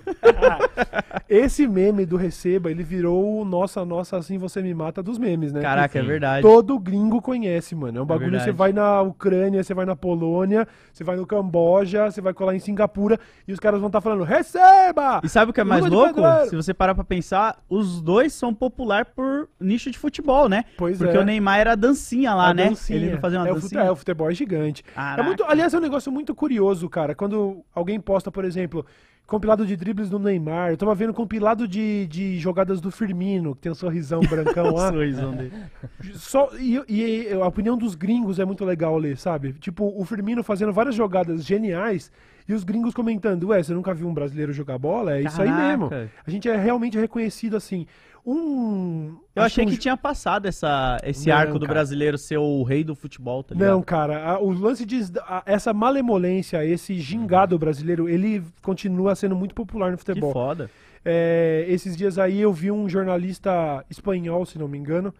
[1.28, 5.52] Esse meme do Receba, ele virou o Nossa, Nossa, Assim Você Me Mata dos memes,
[5.52, 5.60] né?
[5.60, 6.08] Caraca, é Sim.
[6.08, 6.42] verdade.
[6.42, 7.98] Todo gringo conhece, mano.
[7.98, 8.50] É um bagulho, verdade.
[8.50, 12.54] você vai na Ucrânia, você vai na Polônia, você vai no Camboja, você vai colar
[12.54, 15.20] em Singapura e os caras vão estar falando, receba!
[15.22, 16.20] E sabe o que é mais louco?
[16.48, 20.64] Se você parar pra pensar, os dois são popular por nicho de futebol, né?
[20.78, 21.20] Pois Porque é.
[21.20, 22.68] o Neymar era dancinha lá, A né?
[22.68, 22.98] dancinha.
[22.98, 23.82] Ele fazia uma é, o fute- dancinha.
[23.82, 24.84] é, o futebol é gigante.
[25.16, 27.14] É muito, aliás, é um negócio muito curioso, cara.
[27.14, 28.67] Quando alguém posta, por exemplo,
[29.28, 33.60] compilado de dribles do Neymar, eu tava vendo compilado de, de jogadas do Firmino, que
[33.60, 34.90] tem um sorrisão brancão lá.
[34.90, 35.52] Sorrisão dele.
[36.14, 39.52] Só, e, e a opinião dos gringos é muito legal ler, sabe?
[39.52, 42.10] Tipo, o Firmino fazendo várias jogadas geniais
[42.48, 45.18] e os gringos comentando, ué, você nunca viu um brasileiro jogar bola?
[45.18, 45.90] É isso aí mesmo.
[45.90, 46.10] Caraca.
[46.26, 47.86] A gente é realmente reconhecido assim.
[48.26, 49.16] Um.
[49.34, 51.74] Eu achei um que tinha passado essa, esse Não, arco do cara.
[51.74, 53.70] brasileiro ser o rei do futebol, tá ligado?
[53.70, 59.34] Não, cara, a- o lance de a- essa malemolência, esse gingado brasileiro, ele continua sendo
[59.36, 60.32] muito popular no que futebol.
[60.32, 60.70] foda.
[61.04, 65.14] É, esses dias aí eu vi um jornalista espanhol, se não me engano,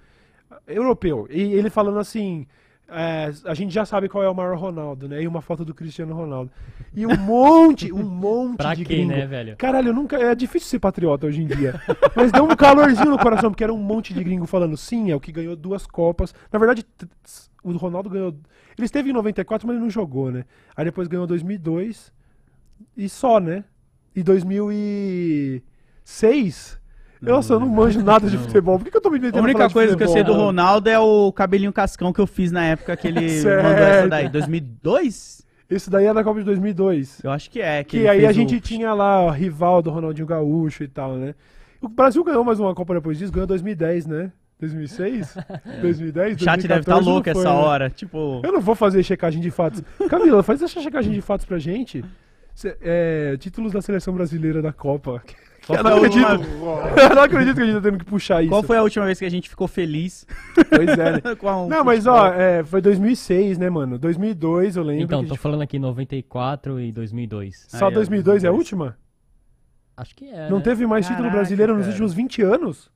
[0.67, 2.47] europeu, e ele falando assim:
[2.89, 5.23] é, a gente já sabe qual é o maior Ronaldo, né?
[5.23, 6.51] E uma foto do Cristiano Ronaldo.
[6.95, 9.13] E um monte, um monte Pra de quê, gringo.
[9.13, 9.57] né, velho?
[9.59, 10.17] Caralho, nunca.
[10.17, 11.79] É difícil ser patriota hoje em dia.
[12.17, 15.15] Mas deu um calorzinho no coração, porque era um monte de gringo falando sim, é
[15.15, 16.35] o que ganhou duas Copas.
[16.51, 16.85] Na verdade,
[17.63, 18.35] o Ronaldo ganhou.
[18.77, 20.45] Ele esteve em 94, mas ele não jogou, né?
[20.75, 22.11] Aí depois ganhou 2002
[22.97, 23.65] e só, né?
[24.15, 26.79] E 2006.
[27.21, 28.79] Nossa, eu não manjo nada de futebol.
[28.79, 30.33] Por que, que eu tô me metendo A única coisa que eu sei do?
[30.33, 34.29] Ronaldo é o cabelinho cascão que eu fiz na época que ele mandou essa daí.
[34.29, 35.47] 2002?
[35.71, 37.21] Esse daí é da Copa de 2002.
[37.23, 37.85] Eu acho que é.
[37.85, 41.17] Que, ele aí a gente o- tinha lá o rival do Ronaldinho Gaúcho e tal,
[41.17, 41.35] né?
[41.81, 44.33] O Brasil ganhou mais uma Copa depois disso, ganhou 2010, né?
[44.61, 45.37] 2006?
[45.83, 46.37] 2010?
[46.37, 47.57] O chat deve estar 2014 não louco foi, essa né?
[47.69, 47.91] hora.
[47.91, 48.41] Tipo.
[48.43, 49.83] Eu não vou fazer checagem de fatos.
[50.09, 52.05] Camila, faz essa checagem de fatos pra gente.
[52.55, 55.23] Cê- é, títulos da seleção brasileira da Copa.
[55.69, 56.27] Qual eu não acredito.
[57.11, 58.51] eu não acredito que a gente tá tendo que puxar isso.
[58.51, 60.27] Qual foi a última vez que a gente ficou feliz?
[60.69, 61.21] Pois é, né?
[61.69, 63.99] Não, mas ó, é, foi 2006, né, mano?
[63.99, 65.05] 2002, eu lembro.
[65.05, 67.67] Então, tô gente- falando aqui 94 e 2002.
[67.69, 68.59] Só Aí, ó, 2002 é a 2002.
[68.59, 68.99] última?
[69.97, 70.49] Acho que é.
[70.51, 70.65] Não né?
[70.65, 71.93] teve mais título Caraca, brasileiro nos cara.
[71.93, 72.91] últimos 20 anos?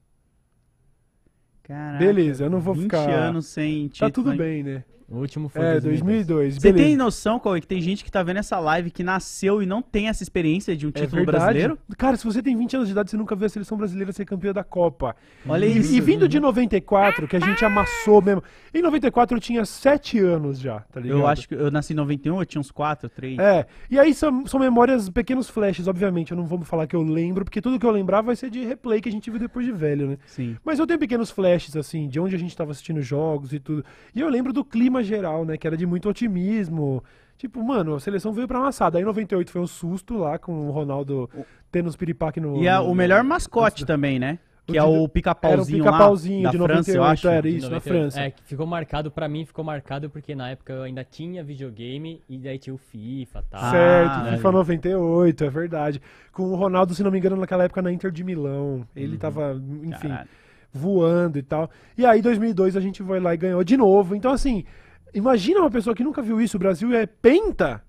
[1.62, 4.10] Caraca, Beleza, eu não vou 20 ficar- anos sem título.
[4.10, 4.84] Tá tudo bem, né?
[5.12, 6.26] O último foi É, 2002.
[6.26, 6.54] 2002.
[6.54, 6.84] Você beleza.
[6.88, 9.82] tem noção, Cauê, que tem gente que tá vendo essa live que nasceu e não
[9.82, 11.44] tem essa experiência de um É título verdade.
[11.44, 11.78] brasileiro?
[11.98, 14.24] Cara, se você tem 20 anos de idade, você nunca viu a seleção brasileira ser
[14.24, 15.14] campeã da Copa.
[15.46, 15.94] Olha E, isso.
[15.94, 18.42] e vindo de 94, que a gente amassou mesmo.
[18.72, 21.18] Em 94 eu tinha 7 anos já, tá ligado?
[21.20, 23.38] Eu acho que eu nasci em 91, eu tinha uns 4, 3.
[23.38, 26.30] É, e aí são, são memórias, pequenos flashes, obviamente.
[26.30, 28.64] Eu não vou falar que eu lembro, porque tudo que eu lembrar vai ser de
[28.64, 30.18] replay que a gente viu depois de velho, né?
[30.26, 30.56] Sim.
[30.64, 33.84] Mas eu tenho pequenos flashes, assim, de onde a gente tava assistindo jogos e tudo.
[34.14, 35.56] E eu lembro do clima geral, né?
[35.56, 37.02] Que era de muito otimismo.
[37.38, 38.98] Tipo, mano, a seleção veio pra amassada.
[38.98, 41.28] Aí em 98 foi um susto lá com o Ronaldo
[41.70, 42.62] tendo os piripaque no.
[42.62, 44.38] E a- no- o melhor no- mascote também, né?
[44.64, 47.28] Que O é o Era o pica-pauzinho pica-pauzinho lá, de da França, 98, eu acho.
[47.28, 47.82] era isso, na 98.
[48.12, 48.20] França.
[48.20, 52.22] É, que ficou marcado, pra mim ficou marcado porque na época eu ainda tinha videogame
[52.28, 53.60] e daí tinha o FIFA e tal.
[53.60, 54.36] Ah, Certo, é.
[54.36, 56.00] FIFA 98, é verdade.
[56.32, 58.86] Com o Ronaldo, se não me engano, naquela época na Inter de Milão.
[58.94, 60.28] Ele tava, enfim, Caralho.
[60.72, 61.68] voando e tal.
[61.98, 64.14] E aí, 2002, a gente foi lá e ganhou de novo.
[64.14, 64.64] Então, assim,
[65.14, 66.56] imagina uma pessoa que nunca viu isso.
[66.56, 67.82] O Brasil é penta.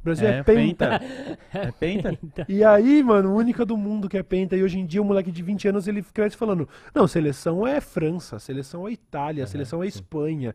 [0.00, 1.00] O Brasil é, É, penta.
[1.54, 2.18] É penta?
[2.48, 4.56] E aí, mano, única do mundo que é penta.
[4.56, 7.80] E hoje em dia, o moleque de 20 anos, ele cresce falando: Não, seleção é
[7.80, 10.54] França, seleção é Itália, seleção é Espanha.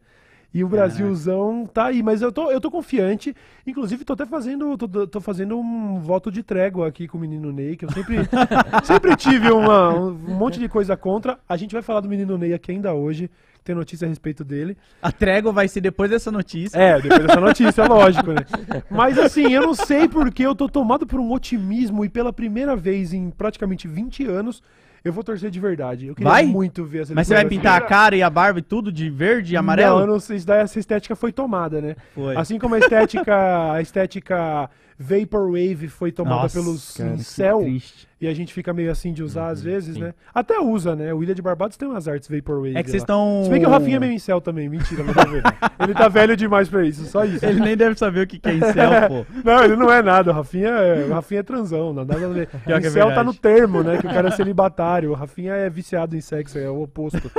[0.53, 3.35] E o Brasilzão tá aí, mas eu tô, eu tô confiante.
[3.65, 7.51] Inclusive, tô até fazendo, tô, tô fazendo um voto de trégua aqui com o menino
[7.51, 8.17] Ney, que eu sempre,
[8.85, 11.37] sempre tive uma- um monte de coisa contra.
[11.47, 13.29] A gente vai falar do menino Ney aqui ainda hoje,
[13.67, 14.77] tem notícia a respeito dele.
[15.01, 16.77] A trégua vai ser depois dessa notícia.
[16.77, 18.45] É, depois dessa notícia, lógico, né?
[18.89, 22.75] Mas assim, eu não sei porque eu tô tomado por um otimismo e pela primeira
[22.75, 24.63] vez em praticamente 20 anos,
[25.03, 26.07] eu vou torcer de verdade.
[26.07, 26.45] Eu queria Vai?
[26.45, 29.09] muito ver essa Mas você vai pintar a cara e a barba e tudo de
[29.09, 29.95] verde e amarelo?
[29.95, 31.95] Não, eu não sei, isso daí essa estética foi tomada, né?
[32.15, 32.37] Foi.
[32.37, 38.06] Assim como a estética, a estética Vaporwave foi tomada Nossa, pelos cara, incel, triste.
[38.19, 40.01] E a gente fica meio assim de usar às vezes, sim.
[40.01, 40.13] né?
[40.33, 41.13] Até usa, né?
[41.13, 42.75] O Ilha de Barbados tem umas artes Vaporwave.
[42.75, 43.41] É que vocês estão...
[43.43, 45.43] Se bem que o Rafinha é meio incel também, mentira, a ver.
[45.79, 47.45] Ele tá velho demais pra isso, só isso.
[47.45, 49.25] Ele nem deve saber o que que é incel, pô.
[49.43, 50.31] Não, ele não é nada.
[50.31, 51.93] O Rafinha é, o Rafinha é transão.
[51.93, 52.49] Não, nada a ver.
[52.65, 53.97] é O incel tá no termo, né?
[53.97, 55.11] Que o cara é celibatário.
[55.11, 57.31] O Rafinha é viciado em sexo, é o oposto.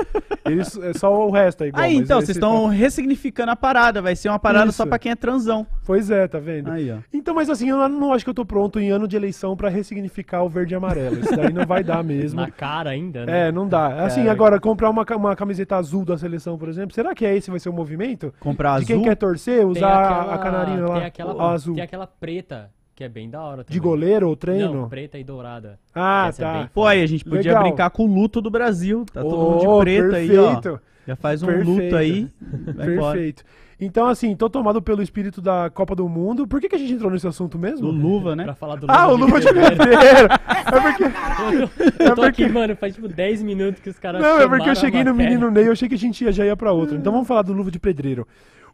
[0.46, 1.82] Eles, é só o resto é igual.
[1.82, 4.00] Aí, então, vocês estão ressignificando a parada.
[4.00, 4.88] Vai ser uma parada só Isso.
[4.88, 5.66] pra quem é transão.
[5.84, 6.70] Pois é, tá vendo?
[6.70, 6.98] Aí, ó.
[7.12, 9.68] Então, mas assim, eu não acho que eu tô pronto em ano de eleição pra
[9.68, 11.18] ressignificar o verde e amarelo.
[11.20, 12.40] Isso daí não vai dar mesmo.
[12.40, 13.48] Na cara ainda, né?
[13.48, 14.04] É, não dá.
[14.04, 14.33] Assim, Cara.
[14.33, 17.59] agora, comprar uma, uma camiseta azul da seleção, por exemplo, será que é esse vai
[17.61, 18.33] ser o movimento?
[18.40, 19.04] Comprar De quem azul.
[19.09, 21.74] quer torcer, usar aquela- a canarinha lá, Tem aquela, azul.
[21.74, 23.72] tem aquela preta, que é bem da hora também.
[23.74, 24.74] De goleiro ou treino?
[24.74, 25.78] Não, preta e dourada.
[25.94, 26.52] ah, Essa é tá.
[26.58, 27.62] bem Pô, aí a gente podia Legal.
[27.62, 29.04] brincar com o luto do Brasil.
[29.12, 30.54] Tá todo mundo Oh, de preto aí, ó.
[30.54, 30.80] perfeito.
[31.06, 31.70] Já faz um Perfeito.
[31.70, 32.28] luto aí.
[32.76, 33.12] Vai embora.
[33.12, 33.44] Perfeito.
[33.80, 36.44] Então, assim, tô tomado pelo espírito da Copa do Mundo.
[36.46, 37.88] Por que, que a gente entrou nesse assunto Do mesmo?
[37.88, 38.42] luva, né?
[38.42, 40.28] Pra falar do Ah, o Luva de Pedreiro.
[40.68, 44.40] É porque, Eu tô É aqui, mano, faz tipo 10 minutos que os caras não,
[44.40, 45.14] é porque eu cheguei no.
[45.14, 46.96] Menino Ney eu achei que a gente ia, já ia pra outro.
[46.96, 48.26] Então vamos falar do Luva de Pedreiro.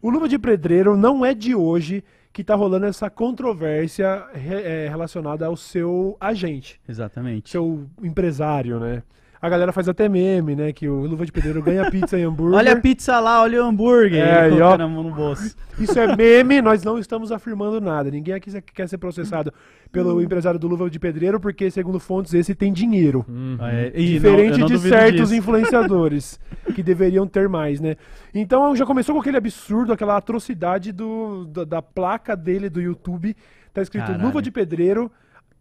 [0.03, 2.03] O Luva de Pedreiro não é de hoje
[2.35, 7.49] que tá rolando essa controvérsia re- é, relacionada ao seu agente, Exatamente.
[7.51, 9.03] seu empresário, né?
[9.45, 10.73] A galera faz até meme, né?
[10.73, 12.57] Que o Luva de Pedreiro ganha pizza e hambúrguer.
[12.57, 14.27] Olha a pizza lá, olha o hambúrguer.
[14.27, 14.73] É, e ó.
[14.73, 15.55] a mão no bolso.
[15.79, 18.11] Isso é meme, nós não estamos afirmando nada.
[18.11, 19.53] Ninguém aqui quer ser processado
[19.93, 23.23] pelo empresário do Luva de Pedreiro, porque, segundo fontes, esse tem dinheiro.
[23.29, 23.59] Uhum.
[23.61, 25.35] É, e Diferente não- de certos disso.
[25.35, 26.41] influenciadores,
[26.75, 27.97] que deveriam ter mais, né?
[28.35, 33.37] Então já começou com aquele absurdo, aquela atrocidade do, da, da placa dele do YouTube.
[33.75, 34.25] Tá escrito Caralho.
[34.25, 35.13] Luva de Pedreiro.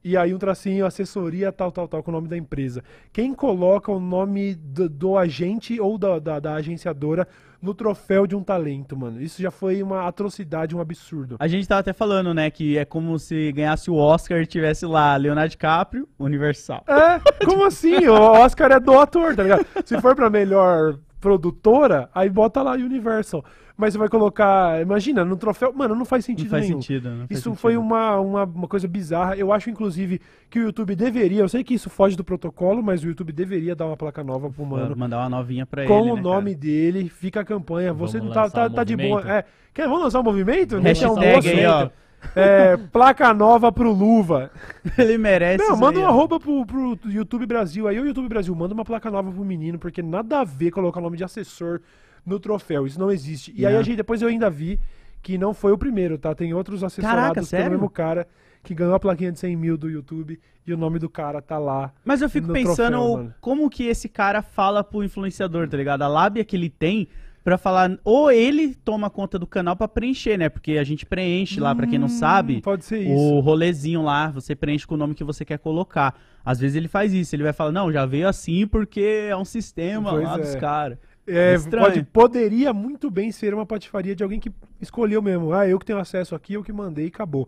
[0.04, 2.84] E aí um tracinho, assessoria, tal, tal, tal, com o nome da empresa.
[3.12, 7.26] Quem coloca o nome do, do agente ou da, da, da agenciadora
[7.62, 9.22] no troféu de um talento, mano.
[9.22, 11.38] Isso já foi uma atrocidade, um absurdo.
[11.39, 14.86] A gente tava até falando, né, que é como se ganhasse o Oscar e tivesse
[14.86, 16.84] lá Leonardo DiCaprio, Universal.
[16.86, 18.06] É, como assim?
[18.06, 19.66] O Oscar é do ator, tá ligado?
[19.86, 23.46] Se for pra melhor produtora, aí bota lá Universal.
[23.75, 26.79] Mas você vai colocar, imagina, no troféu, mano, não faz sentido Não faz nenhum.
[26.79, 27.59] sentido, não faz Isso sentido.
[27.59, 29.36] foi uma, uma, uma coisa bizarra.
[29.36, 31.41] Eu acho, inclusive, que o YouTube deveria.
[31.41, 34.47] Eu sei que isso foge do protocolo, mas o YouTube deveria dar uma placa nova
[34.49, 34.95] pro mano.
[34.95, 37.91] Mandar uma novinha pra com ele, o né, nome dele, fica a campanha.
[37.93, 39.09] Você Vamos não tá, tá, um tá de boa.
[39.09, 39.31] movimento?
[39.31, 40.69] É, quer, vamos lançar um movimento?
[40.71, 40.81] cara?
[40.81, 41.89] Nesse Hashtag almoço, aí, ó.
[42.36, 44.51] é, placa nova pro Luva.
[44.99, 47.88] Ele merece Não, manda aí, um arroba pro, pro YouTube Brasil.
[47.88, 50.99] Aí o YouTube Brasil manda uma placa nova pro menino, porque nada a ver colocar
[50.99, 51.81] o nome de assessor
[52.25, 52.86] no troféu.
[52.88, 53.53] Isso não existe.
[53.55, 53.79] E aí Não.
[53.79, 54.79] a gente, depois eu ainda vi
[55.21, 56.33] que não foi o primeiro, tá?
[56.36, 58.27] Tem outros assessorados Caraca, pelo mesmo cara
[58.63, 61.57] que ganhou a plaquinha de 100 mil do YouTube e o nome do cara tá
[61.57, 61.91] lá.
[62.05, 66.01] Mas eu fico pensando troféu, como que esse cara fala pro influenciador, tá ligado?
[66.01, 67.07] A lábia que ele tem
[67.43, 67.97] pra falar.
[68.05, 70.47] Ou ele toma conta do canal pra preencher, né?
[70.47, 73.12] Porque a gente preenche lá, pra quem não Hum, sabe, Pode ser isso.
[73.13, 76.15] o rolezinho lá, você preenche com o nome que você quer colocar.
[76.45, 79.45] Às vezes ele faz isso, ele vai falar, não, já veio assim porque é um
[79.45, 80.39] sistema Pois lá é.
[80.39, 80.97] dos caras.
[81.25, 81.86] É, Estranho.
[81.86, 85.53] pode, poderia muito bem ser uma patifaria de alguém que escolheu mesmo.
[85.53, 87.47] Ah, eu que tenho acesso aqui, eu que mandei e acabou.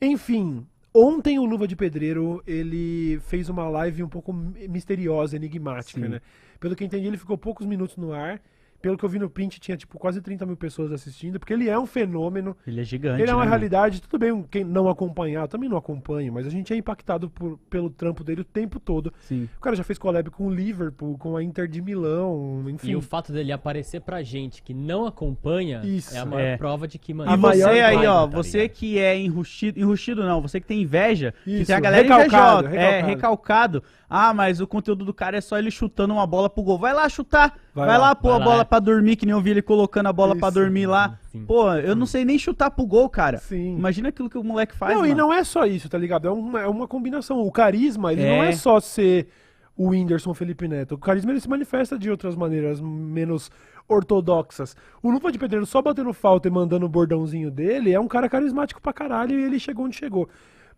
[0.00, 6.08] Enfim, ontem o Luva de Pedreiro, ele fez uma live um pouco misteriosa, enigmática, Sim.
[6.08, 6.20] né?
[6.58, 8.40] Pelo que eu entendi, ele ficou poucos minutos no ar.
[8.80, 11.68] Pelo que eu vi no print, tinha tipo quase 30 mil pessoas assistindo, porque ele
[11.68, 12.56] é um fenômeno.
[12.66, 13.20] Ele é gigante.
[13.20, 13.50] Ele é uma né, mano?
[13.50, 17.28] realidade, tudo bem quem não acompanhar, eu também não acompanho, mas a gente é impactado
[17.28, 19.12] por- pelo trampo dele o tempo todo.
[19.20, 19.48] Sim.
[19.56, 22.90] O cara já fez collab com o Liverpool, com a Inter de Milão, enfim.
[22.92, 26.16] E o fato dele aparecer pra gente que não acompanha Isso.
[26.16, 26.56] é a maior É.
[26.56, 27.30] prova de que, mano.
[27.32, 28.76] E você aí, ó, tá você ligado?
[28.76, 32.66] que é enrustido, enrustido não, você que tem inveja, que Isso, tem a galera recalcado,
[32.68, 33.06] invejosa, é, recalcado.
[33.10, 33.82] recalcado.
[34.08, 36.76] Ah, mas o conteúdo do cara é só ele chutando uma bola pro gol.
[36.78, 38.14] Vai lá chutar, vai, Vai lá, lá.
[38.16, 38.78] pôr a bola é.
[38.78, 40.58] pra dormir, que nem eu vi ele colocando a bola pra Isso.
[40.58, 41.18] dormir lá.
[41.32, 41.44] Sim.
[41.44, 43.38] Pô, eu não sei nem chutar pro gol, cara.
[43.38, 43.76] Sim.
[43.76, 45.20] Imagina aquilo que o moleque faz, não, e mano.
[45.22, 46.26] não é só isso, tá ligado?
[46.28, 47.40] É uma, é uma combinação.
[47.40, 48.48] O carisma, ele não É.
[48.48, 49.28] é só ser
[49.76, 50.94] o Whindersson Felipe Neto.
[50.94, 53.50] O carisma, ele se manifesta de outras maneiras menos
[53.88, 54.76] ortodoxas.
[55.02, 58.28] O Luva de Pedreiro só batendo falta e mandando o bordãozinho dele é um cara
[58.28, 60.28] carismático pra caralho e ele chegou onde chegou.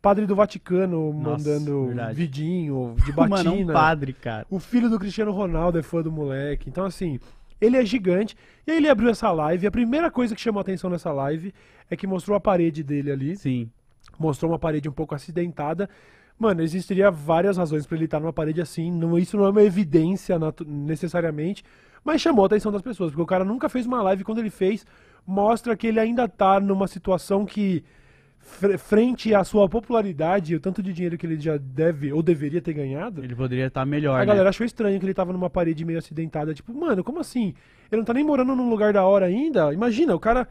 [0.00, 2.14] Padre do Vaticano Nossa, mandando verdade.
[2.14, 3.36] vidinho de batina.
[3.44, 4.46] Mano, é um padre, cara.
[4.50, 6.68] O filho do Cristiano Ronaldo é fã do moleque.
[6.68, 7.20] Então, assim,
[7.62, 8.36] ele é gigante.
[8.66, 9.64] E aí ele abriu essa live.
[9.64, 11.54] E a primeira coisa que chamou a atenção nessa live
[11.88, 13.36] é que mostrou a parede dele ali.
[13.36, 13.70] Sim.
[14.18, 15.88] Mostrou uma parede um pouco acidentada.
[16.38, 18.90] Mano, existiria várias razões pra ele estar numa parede assim.
[18.90, 21.62] Não, isso não é uma evidência necessariamente.
[22.04, 23.12] Mas chamou a atenção das pessoas.
[23.12, 24.22] Porque o cara nunca fez uma live.
[24.22, 24.84] e Quando ele fez,
[25.24, 27.84] mostra que ele ainda tá numa situação que.
[28.42, 32.22] Fre- Frente à sua popularidade e o tanto de dinheiro que ele já deve ou
[32.22, 34.26] deveria ter ganhado, Ele poderia estar melhor, a né?
[34.26, 36.52] galera achou estranho que ele tava numa parede meio acidentada.
[36.52, 37.54] Tipo, mano, como assim?
[37.90, 39.72] Ele não tá nem morando num lugar da hora ainda?
[39.72, 40.46] Imagina, o cara.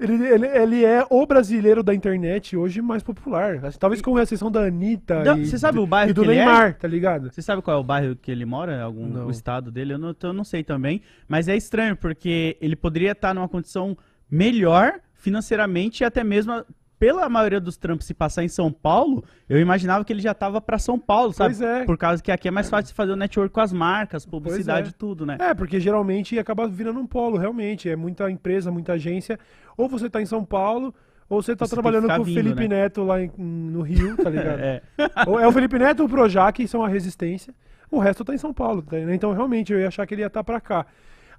[0.00, 3.64] Ele, ele, ele é o brasileiro da internet hoje mais popular.
[3.64, 5.22] Assim, Talvez com exceção da Anitta.
[5.22, 6.34] Não, e, você sabe o bairro e do que é?
[6.34, 7.30] Neymar, tá ligado?
[7.30, 8.82] Você sabe qual é o bairro que ele mora?
[8.82, 9.26] Algum Não.
[9.26, 9.92] o estado dele?
[9.92, 11.02] Eu não, eu não sei também.
[11.28, 13.96] Mas é estranho, porque ele poderia estar numa condição
[14.28, 16.64] melhor financeiramente e até mesmo
[17.02, 20.60] pela maioria dos trampos se passar em São Paulo, eu imaginava que ele já tava
[20.60, 21.56] pra São Paulo, sabe?
[21.56, 21.84] Pois é.
[21.84, 24.90] Por causa que aqui é mais fácil de fazer o network com as marcas, publicidade
[24.90, 24.92] é.
[24.96, 25.36] tudo, né?
[25.40, 27.88] É, porque geralmente acaba virando um polo, realmente.
[27.90, 29.36] É muita empresa, muita agência.
[29.76, 30.94] Ou você tá em São Paulo,
[31.28, 32.82] ou você tá Você trabalhando com o vindo, Felipe né?
[32.82, 34.60] Neto lá em- no Rio, tá ligado?
[34.60, 34.80] É.
[35.26, 37.52] Ou é o Felipe Neto e o Projac, que são a resistência.
[37.90, 38.80] O resto tá em São Paulo.
[38.80, 39.12] tá, né?
[39.12, 40.86] Então, realmente, eu ia achar que ele ia estar pra cá.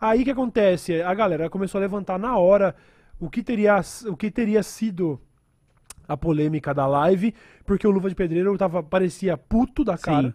[0.01, 1.01] Aí o que acontece?
[1.01, 2.75] A galera começou a levantar na hora
[3.17, 5.21] o que teria, o que teria sido
[6.07, 7.33] a polêmica da live,
[7.65, 10.29] porque o Luva de Pedreiro tava, parecia puto da cara.
[10.29, 10.33] Sim.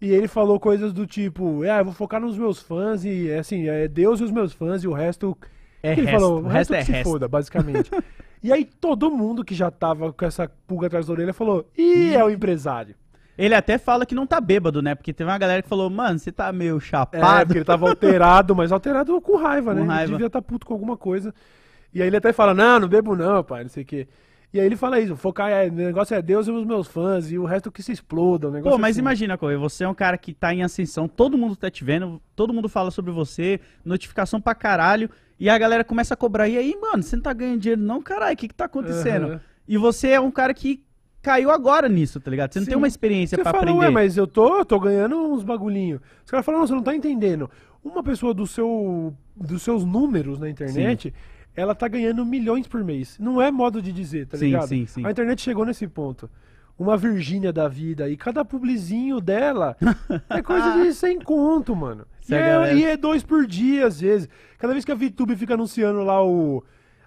[0.00, 3.38] E ele falou coisas do tipo, é, eu vou focar nos meus fãs e, é
[3.38, 5.36] assim, é Deus e os meus fãs e o resto...
[5.82, 7.90] É ele resto, falou, o resto resto, é que se resto." foda, basicamente.
[8.42, 12.14] e aí todo mundo que já tava com essa pulga atrás da orelha falou, ih,
[12.14, 12.94] é o empresário.
[13.36, 14.96] Ele até fala que não tá bêbado, né?
[14.96, 17.46] Porque teve uma galera que falou, mano, você tá meio É, chapado.
[17.46, 19.86] porque ele tava alterado, mas alterado com raiva, Com né?
[19.86, 20.02] raiva.
[20.02, 21.32] Ele devia estar puto com alguma coisa.
[21.94, 24.08] E aí ele até fala, não, não bebo não, pai, não sei o quê.
[24.52, 27.30] E aí ele fala isso, focar, é, o negócio é Deus e os meus fãs,
[27.30, 29.00] e o resto que se exploda, o negócio Pô, mas assim.
[29.00, 32.18] imagina, Correia, você é um cara que tá em ascensão, todo mundo tá te vendo,
[32.34, 36.48] todo mundo fala sobre você, notificação pra caralho, e a galera começa a cobrar.
[36.48, 39.26] E aí, mano, você não tá ganhando dinheiro não, caralho, o que que tá acontecendo?
[39.26, 39.40] Aham.
[39.68, 40.82] E você é um cara que
[41.20, 42.50] caiu agora nisso, tá ligado?
[42.50, 42.70] Você não Sim.
[42.70, 43.84] tem uma experiência Você pra fala, aprender.
[43.84, 46.00] ué, mas eu tô, eu tô ganhando uns bagulhinhos.
[46.24, 47.50] Os caras falam, não, você não tá entendendo.
[47.84, 51.12] Uma pessoa do seu, dos seus números na internet,
[51.60, 53.18] ela tá ganhando milhões por mês.
[53.18, 54.68] Não é modo de dizer, tá Sim, ligado?
[54.68, 55.04] sim, sim.
[55.06, 56.30] A internet chegou nesse ponto.
[56.78, 58.08] uma Virgínia da vida.
[58.08, 59.76] E cada publizinho dela
[60.30, 62.06] é coisa de sem conto, mano.
[62.22, 64.28] E Se a é, galera- e é dois por dia, às vezes.
[64.58, 66.62] Cada vez que a VTube fica anunciando lá o.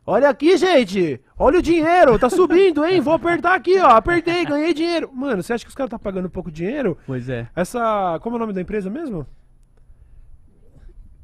[0.05, 1.21] Olha aqui, gente!
[1.37, 2.99] Olha o dinheiro, tá subindo, hein?
[2.99, 3.91] Vou apertar aqui, ó.
[3.91, 5.09] Apertei, ganhei dinheiro.
[5.13, 6.97] Mano, você acha que os caras tá pagando pouco dinheiro?
[7.05, 7.47] Pois é.
[7.55, 8.19] Essa.
[8.21, 9.25] Como é o nome da empresa mesmo?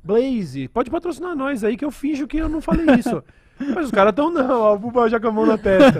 [0.08, 0.68] Blaze.
[0.70, 3.22] Pode patrocinar nós aí que eu finjo que eu não falei isso.
[3.60, 6.00] Mas os caras tão não, ó, o Buba já com a mão na testa.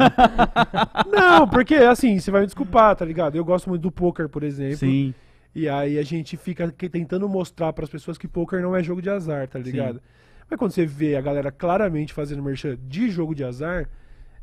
[1.12, 3.36] não, porque assim, você vai me desculpar, tá ligado?
[3.36, 4.78] Eu gosto muito do poker, por exemplo.
[4.78, 5.14] Sim.
[5.56, 9.10] E aí a gente fica tentando mostrar pras pessoas que poker não é jogo de
[9.10, 10.00] azar, tá ligado?
[10.50, 13.90] Mas quando você vê a galera claramente fazendo merchan de jogo de azar,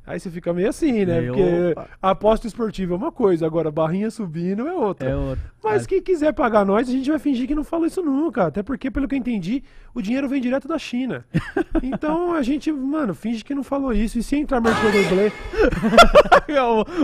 [0.06, 1.20] aí você fica meio assim, né?
[1.20, 1.88] Meio, Porque opa.
[2.02, 5.08] aposta esportiva é uma coisa, agora barrinha subindo é outra.
[5.10, 5.44] É outro.
[5.62, 8.44] Mas quem quiser pagar nós, a gente vai fingir que não falou isso nunca.
[8.46, 9.62] Até porque, pelo que eu entendi,
[9.94, 11.24] o dinheiro vem direto da China.
[11.82, 14.18] Então a gente, mano, finge que não falou isso.
[14.18, 14.70] E se entrar do
[15.10, 15.32] Blé,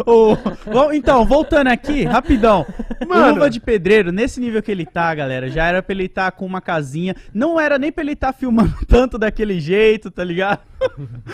[0.04, 0.36] O- o-
[0.72, 2.66] Bom, então, voltando aqui, rapidão.
[3.06, 3.34] Mano.
[3.34, 6.46] Luva de Pedreiro, nesse nível que ele tá, galera, já era pra ele estar com
[6.46, 7.14] uma casinha.
[7.32, 10.60] Não era nem pra ele estar filmando tanto daquele jeito, tá ligado?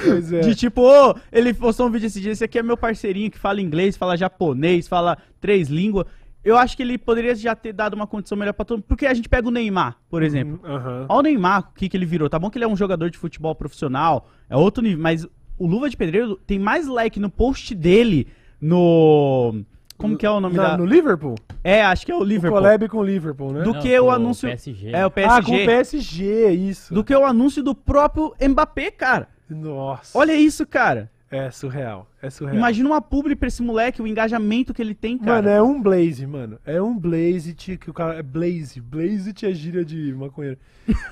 [0.05, 0.41] Pois é.
[0.41, 3.39] De tipo, ô, ele postou um vídeo esse dia, esse aqui é meu parceirinho que
[3.39, 6.07] fala inglês, fala japonês, fala três línguas.
[6.45, 8.85] Eu acho que ele poderia já ter dado uma condição melhor pra todo mundo.
[8.87, 10.61] Porque a gente pega o Neymar, por exemplo.
[10.65, 11.07] Aham.
[11.09, 12.29] Olha o Neymar, o que, que ele virou.
[12.31, 15.25] Tá bom que ele é um jogador de futebol profissional, é outro nível, mas
[15.59, 18.29] o Luva de Pedreiro tem mais like no post dele
[18.61, 19.63] no.
[19.97, 20.77] Como que é o nome Na- da.
[20.79, 21.37] No Liverpool?
[21.65, 22.59] É, acho que é o O Liverpool.
[22.61, 23.63] collab com o Liverpool, né?
[23.63, 24.91] Do Não, que o anúncio- PSG.
[24.91, 25.65] É o Ah, com o PSG.
[25.67, 26.93] PSG, isso.
[26.95, 29.27] Do que o anúncio do próprio Mbappé, cara.
[29.49, 30.19] Nossa.
[30.19, 31.11] Olha isso, cara.
[31.31, 32.07] É surreal.
[32.23, 32.57] É surreal.
[32.57, 35.43] Imagina uma publi pra esse moleque, o engajamento que ele tem, cara.
[35.43, 36.59] Mano, é um Blaze, mano.
[36.65, 38.15] É um Blaze que o cara.
[38.15, 38.81] É Blaze.
[38.81, 40.59] Blaze é gíria de maconheiro.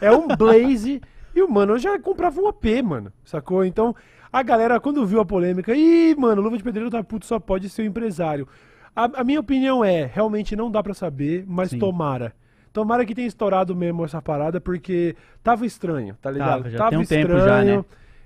[0.01, 1.01] É um Blaze
[1.35, 3.13] e o mano já comprava um AP, mano.
[3.25, 3.65] Sacou?
[3.65, 3.95] Então,
[4.33, 7.69] a galera, quando viu a polêmica, ih, mano, Luva de Pedreiro tá puto, só pode
[7.69, 8.47] ser o empresário.
[8.95, 11.79] A, a minha opinião é, realmente não dá pra saber, mas Sim.
[11.81, 12.33] tomara.
[12.73, 16.65] Tomara que tenha estourado mesmo essa parada, porque tava estranho, tá ligado?
[16.65, 17.85] Tava, já tem um tempo já, né?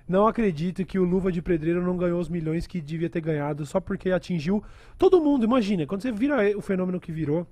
[0.09, 3.67] Não acredito que o Luva de Pedreiro não ganhou os milhões que devia ter ganhado
[3.67, 4.65] só porque atingiu
[4.97, 5.45] todo mundo.
[5.45, 7.47] Imagina, quando você vira o fenômeno que virou,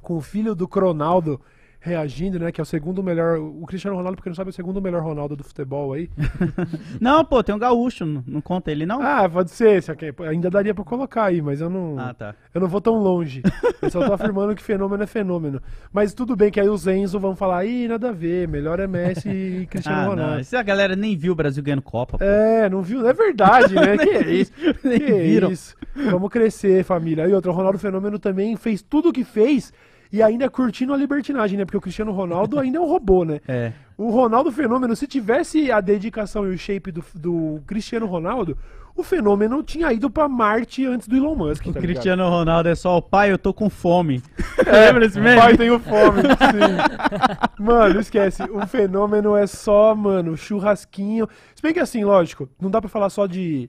[0.00, 1.38] com o filho do Cronaldo
[1.82, 2.52] reagindo, né?
[2.52, 3.38] Que é o segundo melhor.
[3.38, 6.08] O Cristiano Ronaldo, porque não sabe, é o segundo melhor Ronaldo do futebol aí.
[7.00, 9.02] Não, pô, tem um gaúcho, não, não conta ele, não?
[9.02, 11.98] Ah, pode ser, só que ainda daria pra colocar aí, mas eu não.
[11.98, 12.34] Ah, tá.
[12.54, 13.42] Eu não vou tão longe.
[13.80, 15.60] Eu só tô afirmando que fenômeno é fenômeno.
[15.92, 18.86] Mas tudo bem que aí os Enzo vão falar, ih, nada a ver, melhor é
[18.86, 20.32] Messi e Cristiano Ah, Ronaldo.
[20.34, 20.40] não.
[20.40, 22.24] Isso a galera nem viu o Brasil ganhando Copa, pô.
[22.24, 23.06] É, não viu?
[23.08, 23.96] É verdade, né?
[23.98, 24.52] que é isso?
[24.52, 25.50] Que viram.
[25.50, 25.74] isso?
[26.10, 27.26] Vamos crescer, família.
[27.26, 29.72] E outra, o Ronaldo Fenômeno também fez tudo o que fez
[30.12, 31.64] e ainda curtindo a libertinagem, né?
[31.64, 33.40] Porque o Cristiano Ronaldo ainda é um robô, né?
[33.48, 33.72] É.
[33.96, 38.58] O Ronaldo Fenômeno, se tivesse a dedicação e o shape do, do Cristiano Ronaldo,
[38.94, 41.66] o Fenômeno tinha ido pra Marte antes do Elon Musk.
[41.66, 41.80] O tá?
[41.80, 44.22] Cristiano Ronaldo é só o pai, eu tô com fome.
[44.64, 45.40] É, Lembra desse meme?
[45.40, 47.58] Pai, tenho fome, sim.
[47.58, 48.42] Mano, esquece.
[48.44, 51.28] O fenômeno é só, mano, churrasquinho.
[51.54, 53.68] Se bem que assim, lógico, não dá pra falar só de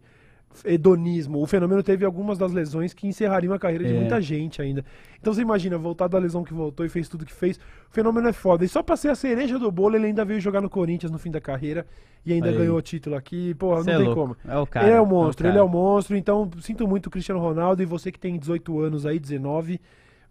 [0.65, 1.41] hedonismo.
[1.41, 3.99] O fenômeno teve algumas das lesões que encerrariam a carreira de É.
[3.99, 4.83] muita gente ainda.
[5.19, 7.57] Então você imagina, voltar da lesão que voltou e fez tudo que fez.
[7.57, 8.65] O fenômeno é foda.
[8.65, 11.17] E só pra ser a cereja do bolo, ele ainda veio jogar no Corinthians no
[11.17, 11.85] fim da carreira
[12.25, 12.57] e ainda Aí.
[12.57, 13.53] ganhou o título aqui.
[13.55, 14.21] Porra, Cê não é tem louco.
[14.21, 14.37] como.
[14.47, 14.87] É o cara.
[14.87, 16.15] ele é o monstro, ele é o monstro.
[16.17, 19.79] Então, sinto muito o Cristiano Ronaldo e você que tem 18 anos aí, 19.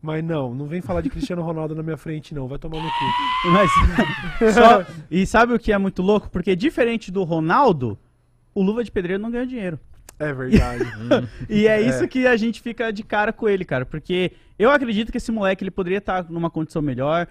[0.05, 2.49] Mas não, não vem falar de Cristiano Ronaldo na minha frente, não.
[2.49, 3.49] Vai tomar no cu.
[3.53, 6.29] Mas, só- e sabe o que é muito louco?
[6.29, 7.97] Porque diferente do Ronaldo,
[8.53, 9.79] o Luva de Pedreiro não ganha dinheiro.
[10.19, 10.85] É verdade.
[11.49, 13.85] E é isso que a gente fica de cara com ele, cara.
[13.85, 17.27] Porque eu acredito que esse moleque ele poderia estar numa condição melhor,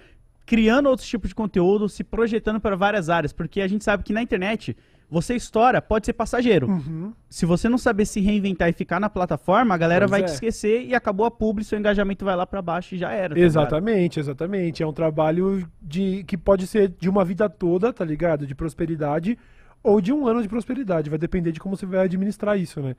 [0.46, 3.32] criando outros tipos de conteúdo, se projetando para várias áreas.
[3.32, 4.76] Porque a gente sabe que na internet,
[5.10, 6.68] você estoura, pode ser passageiro.
[6.68, 7.14] Uhum.
[7.30, 10.24] Se você não saber se reinventar e ficar na plataforma, a galera Pois vai é.
[10.26, 13.30] te esquecer e acabou a publi, seu engajamento vai lá pra baixo e já era.
[13.30, 13.48] tá ligado?
[13.50, 14.84] Exatamente, exatamente.
[14.84, 18.46] É um trabalho de que pode ser de uma vida toda, tá ligado?
[18.46, 19.38] De prosperidade
[19.84, 21.10] ou de um ano de prosperidade.
[21.10, 22.96] Vai depender de como você vai administrar isso, né?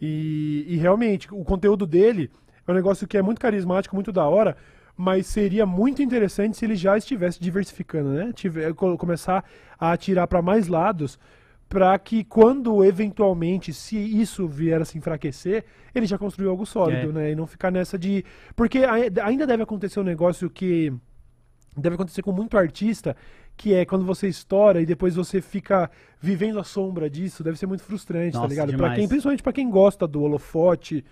[0.00, 2.30] E, e realmente, o conteúdo dele
[2.66, 4.56] é um negócio que é muito carismático, muito da hora,
[4.96, 8.32] mas seria muito interessante se ele já estivesse diversificando, né?
[8.32, 9.44] Tiver, co- começar
[9.78, 11.18] a atirar para mais lados
[11.68, 15.64] para que quando eventualmente, se isso vier a se enfraquecer,
[15.94, 17.12] ele já construiu algo sólido, É.
[17.12, 17.30] né?
[17.32, 18.24] E não ficar nessa de.
[18.54, 20.92] Porque ai- ainda deve acontecer um negócio que
[21.76, 23.16] deve acontecer com muito artista,
[23.56, 25.90] que é quando você estoura e depois você fica
[26.20, 28.68] vivendo a sombra disso, deve ser muito frustrante, tá Nossa, ligado?
[28.68, 28.98] Pra demais.
[28.98, 31.04] quem, principalmente pra quem gosta do holofote,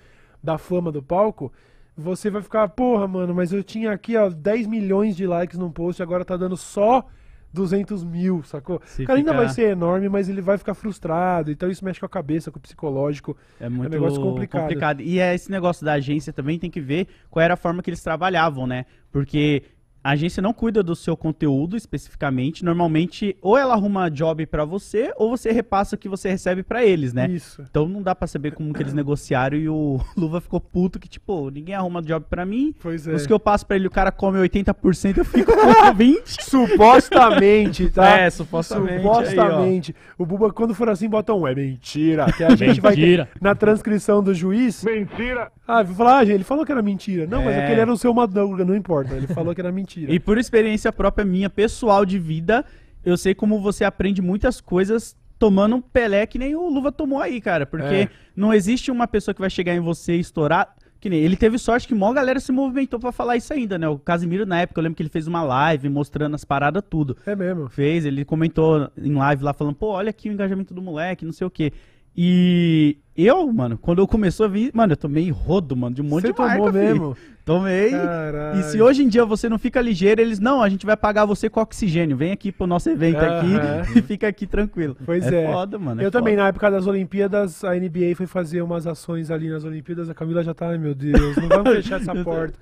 [0.43, 1.53] da fama do palco,
[1.97, 5.70] você vai ficar, porra, mano, mas eu tinha aqui, ó, 10 milhões de likes num
[5.70, 7.07] post, agora tá dando só
[7.53, 8.80] 200 mil, sacou?
[8.86, 11.51] Se o cara ainda ficar- vai ser enorme, mas ele vai ficar frustrado.
[11.51, 13.36] Então isso mexe com a cabeça, com o psicológico.
[13.61, 14.62] É muito negócio complicado.
[14.62, 15.03] complicado.
[15.03, 17.90] E é esse negócio da agência também tem que ver qual era a forma que
[17.90, 18.86] eles trabalhavam, né?
[19.12, 19.62] Porque
[20.05, 22.65] a agência não cuida do seu conteúdo especificamente.
[22.65, 26.85] Normalmente, ou ela arruma job pra você, ou você repassa o que você recebe pra
[26.85, 27.29] eles, né?
[27.29, 27.63] Isso.
[27.71, 31.09] Então não dá pra saber como que eles negociaram e o Luva ficou puto que,
[31.09, 32.75] tipo, ninguém arruma job pra mim.
[32.81, 33.13] Pois é.
[33.15, 35.61] Os que eu passo pra ele, o cara come 80%, eu fico com
[35.95, 36.23] 20%.
[36.27, 38.19] Supostamente, tá?
[38.19, 39.03] É, supostamente.
[39.03, 39.97] Supostamente.
[40.19, 41.47] o Buba, quando for assim, bota um.
[41.47, 42.27] É mentira.
[42.33, 43.29] Que a gente vai ter Mentira.
[43.41, 44.83] na transcrição do juiz.
[44.85, 45.51] Mentira.
[45.67, 47.27] Ah, vou falar, ah, gente, ele falou que era mentira.
[47.27, 47.61] Não, mas É.
[47.61, 49.15] é que ele era o seu Madruga, não importa.
[49.15, 49.91] Ele falou que era mentira.
[50.01, 52.64] E por experiência própria minha, pessoal de vida,
[53.05, 57.20] eu sei como você aprende muitas coisas tomando um Pelé que nem o Luva tomou
[57.20, 57.66] aí, cara.
[57.66, 58.09] Porque É.
[58.36, 60.74] não existe uma pessoa que vai chegar em você e estourar.
[61.01, 63.88] Que nem ele teve sorte que mó galera se movimentou pra falar isso ainda, né?
[63.88, 67.16] O Casimiro, na época, eu lembro que ele fez uma live mostrando as paradas tudo.
[67.26, 67.68] É mesmo.
[67.68, 71.32] Fez, ele comentou em live lá falando, pô, olha aqui o engajamento do moleque, não
[71.32, 71.72] sei o quê.
[72.16, 76.05] E eu, mano, quando eu começou a vir, mano, eu tomei rodo, mano, de um
[76.05, 76.83] monte Você de marca, tomou filho.
[76.85, 77.17] mesmo?
[77.45, 77.91] Tomei.
[77.91, 78.61] Caralho.
[78.61, 81.25] E se hoje em dia você não fica ligeiro, eles, não, a gente vai pagar
[81.25, 82.17] você com oxigênio.
[82.17, 83.81] Vem aqui pro nosso evento Aham.
[83.81, 84.97] aqui e fica aqui tranquilo.
[85.05, 85.51] Pois é.
[85.51, 86.01] foda, mano.
[86.01, 86.43] é eu também, foda.
[86.45, 90.09] na época das Olimpíadas, a NBA foi fazer umas ações ali nas Olimpíadas.
[90.09, 92.57] A Camila já tá, ai meu Deus, não vamos fechar essa porta.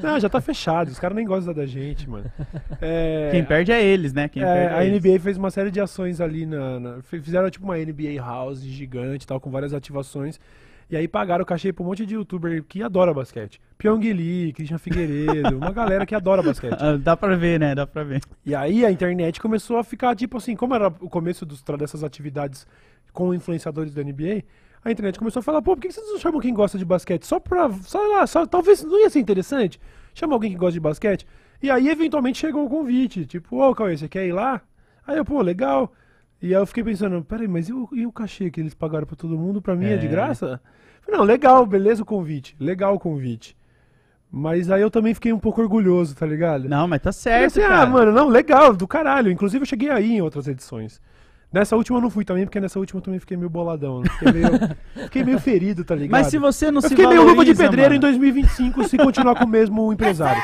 [0.00, 0.86] Não, já tá fechado.
[0.86, 2.26] Os caras nem gostam da gente, mano.
[2.80, 4.28] É, Quem perde é eles, né?
[4.28, 5.02] Quem é, perde é a eles.
[5.02, 9.24] NBA fez uma série de ações ali na, na- Fizeram tipo uma NBA House gigante
[9.24, 10.38] e tal, com várias ativações.
[10.88, 13.60] E aí pagaram o cachê pra um monte de youtuber que adora basquete.
[13.76, 16.76] Pyong Lee, Christian Figueiredo, uma galera que adora basquete.
[16.80, 17.74] Ah, Dá pra ver, né?
[17.74, 18.20] Dá pra ver.
[18.44, 22.04] E aí a internet começou a ficar tipo assim, como era o começo dos, dessas
[22.04, 22.66] atividades
[23.12, 24.44] com influenciadores da NBA,
[24.84, 27.26] a internet começou a falar, pô, por que vocês não chamam quem gosta de basquete?
[27.26, 29.80] Só pra, sei lá, só, talvez não ia ser interessante?
[30.14, 31.26] Chama alguém que gosta de basquete?
[31.60, 34.60] E aí eventualmente chegou o convite, tipo, ô Cauê, você quer ir lá?
[35.04, 35.92] Aí eu, pô, legal.
[36.42, 39.06] E aí eu fiquei pensando, peraí, mas e o, e o cachê que eles pagaram
[39.06, 40.08] pra todo mundo, pra mim é, de É.
[40.08, 40.60] graça?
[41.02, 43.56] Falei, não, legal, beleza o convite, legal o convite.
[44.30, 46.68] Mas aí eu também fiquei um pouco orgulhoso, tá ligado?
[46.68, 47.82] Não, mas tá Falei certo, assim, cara.
[47.82, 49.30] ah, mano, não, legal, do caralho.
[49.30, 51.00] Inclusive eu cheguei aí em outras edições.
[51.50, 54.00] Nessa última eu não fui também, porque nessa última eu também fiquei meio boladão.
[54.02, 54.08] né?
[54.18, 54.48] Fiquei meio,
[55.06, 56.10] fiquei meio ferido, tá ligado?
[56.10, 58.84] Mas se você não eu se fiquei meio luva de valoriza, pedreiro em mano, 2025
[58.84, 60.42] se continuar com o mesmo empresário.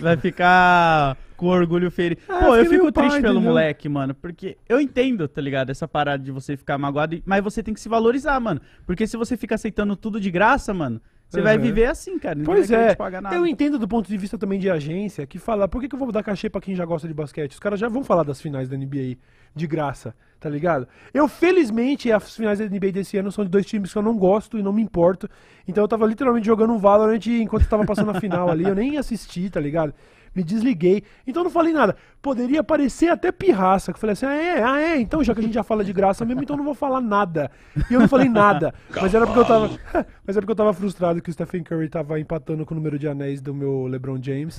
[0.00, 2.20] Vai ficar com orgulho ferido.
[2.28, 3.50] Ah, Pô, eu fico triste pai, pelo entendeu?
[3.50, 4.14] moleque, mano.
[4.14, 5.70] Porque eu entendo, tá ligado?
[5.70, 7.20] Essa parada de você ficar magoado.
[7.24, 8.60] Mas você tem que se valorizar, mano.
[8.86, 11.62] Porque se você fica aceitando tudo de graça, mano, você vai Uhum.
[11.62, 12.34] viver assim, cara.
[12.34, 12.96] Ninguém Pois vai é,
[13.36, 15.98] eu entendo do ponto de vista também de agência que fala, por que, que eu
[15.98, 17.52] vou dar cachê pra quem já gosta de basquete?
[17.52, 19.16] Os caras já vão falar das finais da NBA
[19.54, 20.86] de graça, tá ligado?
[21.14, 24.16] Eu, felizmente, as finais da NBA desse ano são de dois times que eu não
[24.16, 25.28] gosto e não me importo.
[25.66, 28.96] Então eu tava literalmente jogando um Valorant enquanto tava passando a final ali, eu nem
[28.98, 29.94] assisti, tá ligado?
[30.34, 31.96] Me desliguei, então não falei nada.
[32.22, 35.40] Poderia parecer até pirraça, que eu falei assim, ah é, ah é, então já que
[35.40, 37.50] a gente já fala de graça mesmo, então não vou falar nada.
[37.90, 39.68] E eu não falei nada, mas era porque eu tava,
[40.24, 42.98] mas era porque eu tava frustrado que o Stephen Curry tava empatando com o número
[42.98, 44.58] de anéis do meu LeBron James.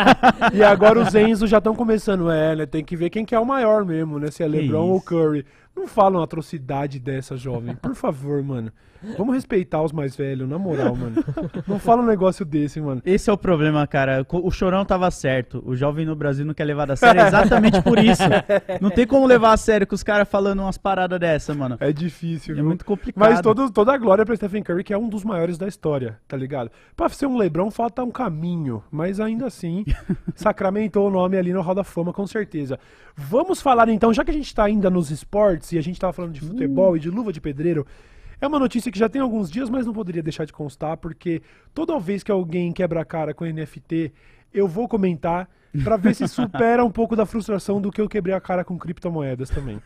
[0.52, 3.40] e agora os Enzo já estão começando, é, né, tem que ver quem que é
[3.40, 5.00] o maior mesmo, né, se é LeBron ou.
[5.06, 5.46] Curry.
[5.76, 8.72] Não fala uma atrocidade dessa, jovem, por favor, mano.
[9.16, 11.22] Vamos respeitar os mais velhos, na moral, mano.
[11.66, 13.02] Não fala um negócio desse, mano.
[13.04, 14.26] Esse é o problema, cara.
[14.32, 15.62] O chorão tava certo.
[15.66, 18.22] O jovem no Brasil não quer levar a sério exatamente por isso.
[18.80, 21.76] Não tem como levar a sério com os caras falando umas paradas dessa, mano.
[21.78, 22.64] É difícil, É viu?
[22.64, 23.20] muito complicado.
[23.20, 26.18] Mas todo, toda a glória pra Stephen Curry, que é um dos maiores da história,
[26.26, 26.70] tá ligado?
[26.96, 29.84] Pra ser um Lebron falta um caminho, mas ainda assim,
[30.34, 32.78] sacramentou o nome ali no Hall da Fama, com certeza.
[33.14, 36.12] Vamos falar então, já que a gente tá ainda nos esportes e a gente tava
[36.12, 37.86] falando de futebol e de luva de pedreiro,
[38.40, 41.40] é uma notícia que já tem alguns dias, mas não poderia deixar de constar, porque
[41.74, 44.12] toda vez que alguém quebra a cara com NFT,
[44.52, 45.48] eu vou comentar
[45.82, 48.78] pra ver se supera um pouco da frustração do que eu quebrei a cara com
[48.78, 49.80] criptomoedas também.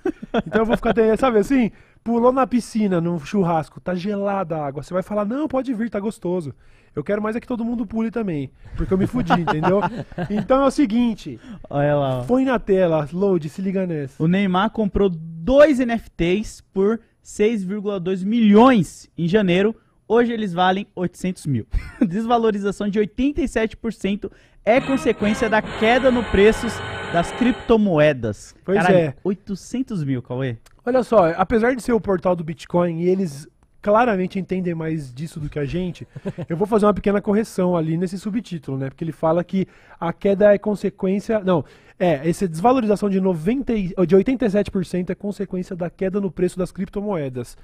[0.47, 1.71] Então eu vou ficar, até- sabe assim,
[2.03, 5.89] pulou na piscina, no churrasco, tá gelada a água, você vai falar, não, pode vir,
[5.91, 6.53] tá gostoso.
[6.95, 9.81] Eu quero mais é que todo mundo pule também, porque eu me fudi, entendeu?
[10.29, 12.25] Então é o seguinte, Olha lá, ó.
[12.25, 14.21] põe na tela, load, se liga nessa.
[14.21, 15.09] O Neymar comprou
[15.43, 19.75] dois NFTs por 6,2 milhões em janeiro.
[20.07, 21.67] Hoje eles valem 800 mil.
[22.07, 24.31] Desvalorização de 87%
[24.65, 26.75] é consequência da queda no preços
[27.13, 28.55] das criptomoedas.
[28.65, 29.15] Pois é.
[29.25, 30.57] 800 mil, Cauê.
[30.85, 33.49] Olha só, apesar de ser o portal do Bitcoin e eles
[33.83, 36.07] claramente entendem mais disso do que a gente,
[36.49, 38.89] eu vou fazer uma pequena correção ali nesse subtítulo, né?
[38.91, 39.67] Porque ele fala que
[39.99, 41.41] a queda é consequência.
[41.41, 41.65] Não,
[41.99, 46.71] é, essa desvalorização de, 90, e- de 87% é consequência da queda no preço das
[46.73, 47.57] criptomoedas.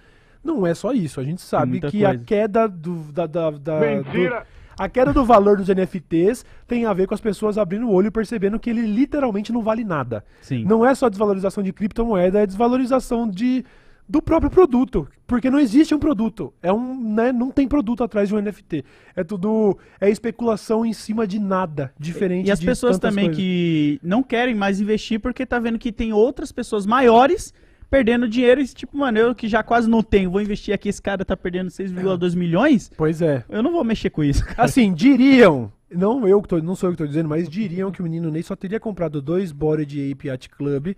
[0.45, 2.25] Não é só isso, a gente sabe muita que a coisa.
[2.25, 4.47] queda do, da, da- da- do-
[4.79, 8.09] A queda do valor dos NFTs tem a ver com as pessoas abrindo o olho
[8.09, 10.23] e percebendo que ele literalmente não vale nada.
[10.43, 10.65] Sim.
[10.67, 13.65] Não é só desvalorização de criptomoeda, é desvalorização de,
[14.09, 15.09] do próprio produto.
[15.27, 16.55] Porque não existe um produto.
[16.63, 18.85] É um, né, não tem produto atrás de um NFT.
[19.15, 19.77] É tudo.
[20.01, 21.93] É especulação em cima de nada.
[21.99, 23.43] Diferente E as pessoas também coisas.
[23.43, 27.53] que não querem mais investir porque tá vendo que tem outras pessoas maiores
[27.91, 31.01] perdendo dinheiro e tipo, mano, eu que já quase não tenho, vou investir aqui, esse
[31.01, 33.45] cara tá perdendo 6,2 milhões, Pois é.
[33.49, 34.65] eu não vou mexer com isso, cara.
[34.65, 35.71] Assim, diriam.
[35.89, 38.29] Não eu que tô, não sou eu que tô dizendo, mas diriam que o menino
[38.29, 40.97] Ney só teria comprado dois body de Ape Yacht Club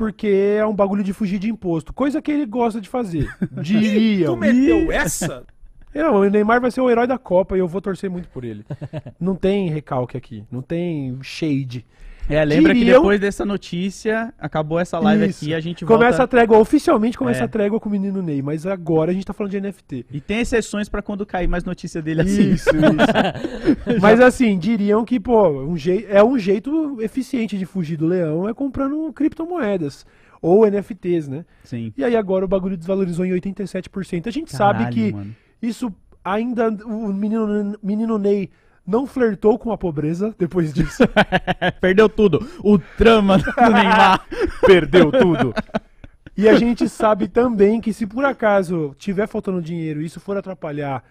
[0.00, 1.92] porque é um bagulho de fugir de imposto.
[1.92, 3.30] Coisa que ele gosta de fazer.
[3.60, 4.32] Diriam.
[4.32, 5.44] Tu meteu essa?
[5.94, 8.42] Não, o Neymar vai ser o herói da Copa e eu vou torcer muito por
[8.42, 8.64] ele.
[9.20, 11.84] Não tem recalque aqui, não tem shade.
[12.30, 15.44] É, lembra que depois dessa notícia, acabou essa live Isso.
[15.44, 16.28] aqui, a gente Começa a volta...
[16.28, 17.44] trégua, oficialmente começa É.
[17.44, 20.06] a trégua com o menino Ney, mas agora a gente tá falando de NFT.
[20.12, 22.50] E tem exceções pra quando cair mais notícia dele assim.
[22.52, 22.76] Isso, isso.
[24.00, 25.74] Mas assim, diriam que, pô, um
[26.08, 30.06] é um jeito eficiente de fugir do leão é comprando criptomoedas.
[30.42, 31.44] Ou NFTs, né?
[31.64, 31.92] Sim.
[31.96, 34.26] E aí agora o bagulho desvalorizou em 87%.
[34.26, 35.36] A gente sabe Caralho, que mano.
[35.60, 35.92] isso
[36.24, 36.70] ainda.
[36.86, 38.48] O menino, menino Ney
[38.86, 41.02] não flertou com a pobreza depois disso.
[41.80, 42.48] Perdeu tudo.
[42.62, 44.26] O trama do Neymar.
[44.66, 45.54] Perdeu tudo.
[46.36, 50.36] E a gente sabe também que se por acaso tiver faltando dinheiro e isso for
[50.36, 51.04] atrapalhar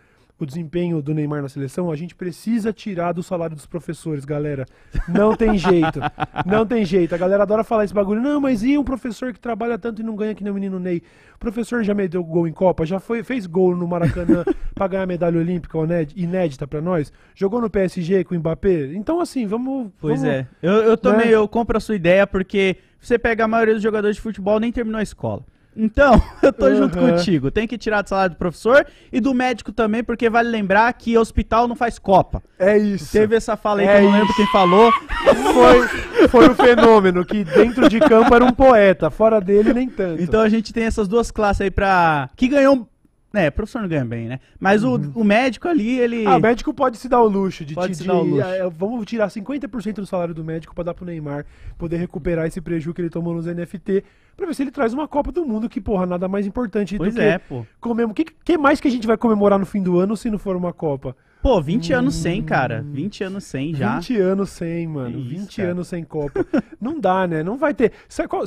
[0.44, 4.66] o desempenho do Neymar na seleção, a gente precisa tirar do salário dos professores, galera.
[5.08, 6.00] Não tem jeito.
[6.46, 7.14] Não tem jeito.
[7.14, 8.22] A galera adora falar esse bagulho.
[8.22, 10.80] Não, mas e um professor que trabalha tanto e não ganha que nem o menino
[10.80, 11.02] Ney?
[11.36, 14.44] O professor já meteu gol em Copa, já foi, fez gol no Maracanã
[14.76, 17.12] pra ganhar medalha olímpica inéd- inédita pra nós?
[17.36, 18.94] Jogou no PSG com o Mbappé?
[18.94, 19.92] Então, assim, vamos.
[20.00, 20.48] Pois vamos- é.
[20.62, 21.34] Eu, eu também, né?
[21.36, 24.72] eu compro a sua ideia porque você pega a maioria dos jogadores de futebol nem
[24.72, 25.44] terminou a escola.
[25.82, 27.12] Então, eu tô junto Aham.
[27.16, 27.50] contigo.
[27.50, 31.18] Tem que tirar do salário do professor e do médico também, porque vale lembrar que
[31.18, 32.44] hospital não faz copa.
[32.60, 33.12] É isso.
[33.14, 34.36] Teve essa fala aí É que eu não lembro isso.
[34.36, 34.92] quem falou.
[35.54, 40.22] foi, foi um fenômeno que dentro de campo era um poeta, fora dele nem tanto.
[40.22, 42.30] Então a gente tem essas duas classes aí pra.
[42.36, 42.88] Que ganhou.
[43.32, 44.40] É, professor não ganha bem, né?
[44.60, 46.26] Mas o, o médico ali, ele.
[46.26, 48.24] ah, o médico pode se dar o luxo de, Pode te- se de- dar o
[48.24, 48.42] luxo.
[48.44, 51.46] ah, vamos tirar 50% do salário do médico pra dar pro Neymar
[51.78, 54.04] poder recuperar esse prejuízo que ele tomou nos NFT,
[54.36, 57.14] pra ver se ele traz uma Copa do Mundo que, porra, nada mais importante Pois
[57.14, 57.66] do é, que pô.
[57.80, 60.40] comemo- que, que mais que a gente vai comemorar no fim do ano se não
[60.40, 61.16] for uma Copa?
[61.42, 62.82] Pô, 20 anos sem, cara.
[62.86, 63.96] 20 anos sem já.
[64.00, 65.20] 20 anos sem, mano.
[65.20, 65.72] Isso, 20 cara.
[65.72, 66.46] anos sem Copa.
[66.82, 67.44] não dá, né?
[67.44, 67.94] Não vai ter.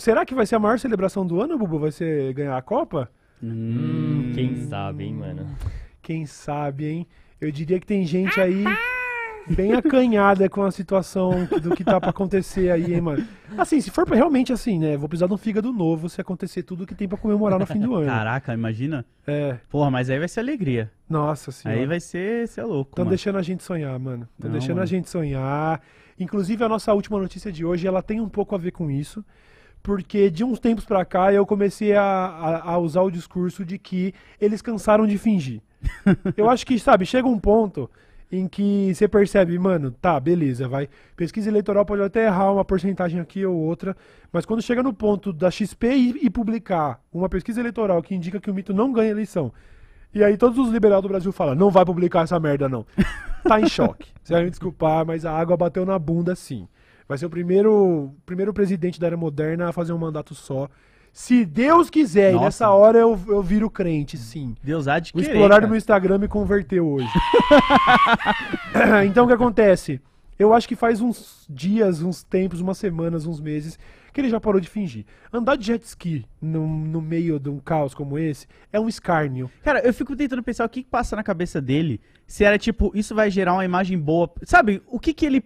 [0.01, 1.79] Será que vai ser a maior celebração do ano, Bubu?
[1.79, 3.09] Vai ser ganhar a Copa?
[3.43, 5.47] Hum, quem sabe, hein, mano.
[6.01, 7.07] Quem sabe, hein?
[7.41, 8.65] Eu diria que tem gente aí
[9.49, 13.27] bem acanhada com a situação do que tá pra acontecer aí, hein, mano.
[13.59, 14.97] Assim, se for pra- realmente assim, né?
[14.97, 17.81] Vou precisar de um fígado novo se acontecer tudo que tem pra comemorar no fim
[17.81, 18.07] do ano.
[18.07, 19.05] Caraca, imagina.
[19.27, 20.91] É, Porra, mas aí vai ser alegria.
[21.09, 21.81] nossa senhora.
[21.81, 22.91] Aí vai ser, ser louco.
[22.93, 23.11] Estão mano.
[23.11, 24.29] deixando a gente sonhar, mano.
[24.35, 24.87] Estão Não, deixando a mano.
[24.87, 25.81] gente sonhar.
[26.19, 29.25] Inclusive, a nossa última notícia de hoje, ela tem um pouco a ver com isso.
[29.83, 33.79] Porque de uns tempos pra cá eu comecei a, a- a usar o discurso de
[33.79, 35.61] que eles cansaram de fingir.
[36.37, 37.91] eu acho que, sabe, chega um ponto
[38.31, 40.89] em que você percebe, mano, tá, beleza, vai.
[41.17, 43.95] Pesquisa eleitoral pode até errar uma porcentagem aqui ou outra,
[44.33, 48.41] mas quando chega no ponto da XP e, e publicar uma pesquisa eleitoral que indica
[48.41, 49.53] que o mito não ganha eleição,
[50.15, 52.87] e aí todos os liberais do Brasil falam, não vai publicar essa merda não.
[53.43, 54.09] Tá em choque.
[54.23, 56.69] Você vai me desculpar, mas a água bateu na bunda sim.
[57.09, 60.69] Vai ser o primeiro, primeiro presidente da era moderna a fazer um mandato só.
[61.13, 62.45] Se Deus quiser, e Nossa.
[62.47, 64.55] nessa hora eu, eu viro crente, sim.
[64.63, 65.67] Deus há de O querer, explorar cara.
[65.67, 67.09] do meu Instagram me converteu hoje.
[69.07, 70.01] então o que acontece?
[70.39, 73.79] Eu acho que faz uns dias, uns tempos, umas semanas, uns meses,
[74.13, 75.05] que ele já parou de fingir.
[75.33, 79.51] Andar de jet ski no, no meio de um caos como esse é um escárnio.
[79.63, 82.01] Cara, eu fico tentando pensar o que, que passa na cabeça dele.
[82.27, 84.31] Se era tipo, isso vai gerar uma imagem boa.
[84.45, 85.45] Sabe, o que que ele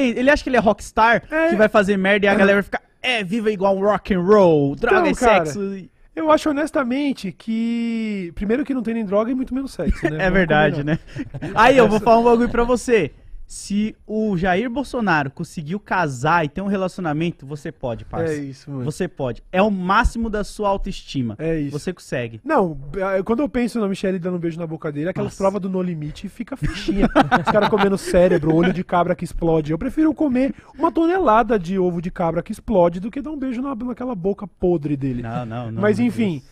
[0.00, 0.18] pensa?
[0.20, 1.48] Ele acha que ele é rockstar, É.
[1.48, 4.20] que vai fazer merda e a galera vai ficar, é, viva igual um rock and
[4.22, 5.88] roll, droga Então, e cara, sexo.
[6.14, 8.32] Eu acho honestamente que.
[8.34, 10.16] Primeiro que não tem nem droga e muito menos sexo, né?
[10.16, 10.98] É Vamos verdade, combinar.
[11.40, 11.50] né?
[11.54, 13.12] Aí eu vou falar um bagulho pra você.
[13.46, 18.32] Se o Jair Bolsonaro conseguiu casar e ter um relacionamento, você pode, parça.
[18.32, 18.84] É isso, mano.
[18.84, 19.40] Você pode.
[19.52, 21.36] É o máximo da sua autoestima.
[21.38, 21.78] É isso.
[21.78, 22.40] Você consegue.
[22.44, 25.38] Não, eh, quando eu penso na Michelle dando um beijo na boca dele, aquelas Nossa.
[25.38, 27.06] provas do No Limite fica fichinha.
[27.06, 29.70] Os caras comendo cérebro, olho de cabra que explode.
[29.70, 33.38] Eu prefiro comer uma tonelada de ovo de cabra que explode do que dar um
[33.38, 35.22] beijo na, naquela boca podre dele.
[35.22, 35.82] Não, não, não.
[35.82, 36.42] Mas enfim.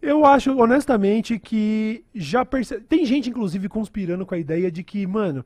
[0.00, 2.84] Eu acho, honestamente, que já percebe.
[2.84, 5.44] Tem gente, inclusive, conspirando com a ideia de que, mano,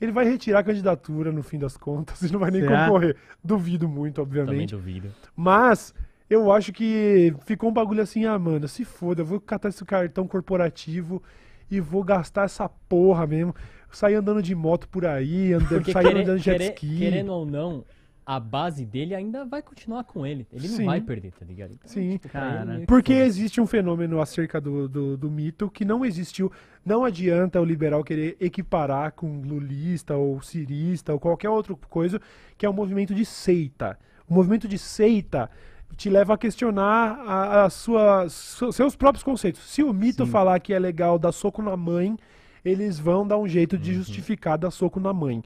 [0.00, 2.86] ele vai retirar a candidatura no fim das contas e não vai nem Será?
[2.86, 3.16] concorrer.
[3.42, 4.74] Duvido muito, Também obviamente.
[4.74, 5.08] duvido.
[5.36, 5.92] Mas
[6.28, 9.84] eu acho que ficou um bagulho assim, ah, mano, se foda, eu vou catar esse
[9.84, 11.22] cartão corporativo
[11.70, 13.54] e vou gastar essa porra mesmo.
[13.90, 16.98] sair andando de moto por aí, andando, sair andando de jet ski.
[16.98, 17.84] querendo ou não,
[18.32, 20.46] a base dele ainda vai continuar com ele.
[20.52, 20.84] Ele não Sim.
[20.84, 21.72] vai perder, tá ligado?
[21.72, 22.12] Então, Sim.
[22.12, 23.28] tipo, ele Cara, que Porque foda-se.
[23.28, 26.52] existe um fenômeno acerca do, do, do mito que não existiu.
[26.86, 32.20] Não adianta o liberal querer equiparar com lulista ou cirista ou qualquer outra coisa,
[32.56, 33.98] que é um movimento de seita.
[34.28, 35.50] O movimento de seita
[35.96, 39.60] te leva a questionar a, a sua, su- seus próprios conceitos.
[39.62, 40.30] Se o mito Sim.
[40.30, 42.16] falar que é legal dar soco na mãe,
[42.64, 45.42] eles vão dar um jeito de justificar dar soco na mãe.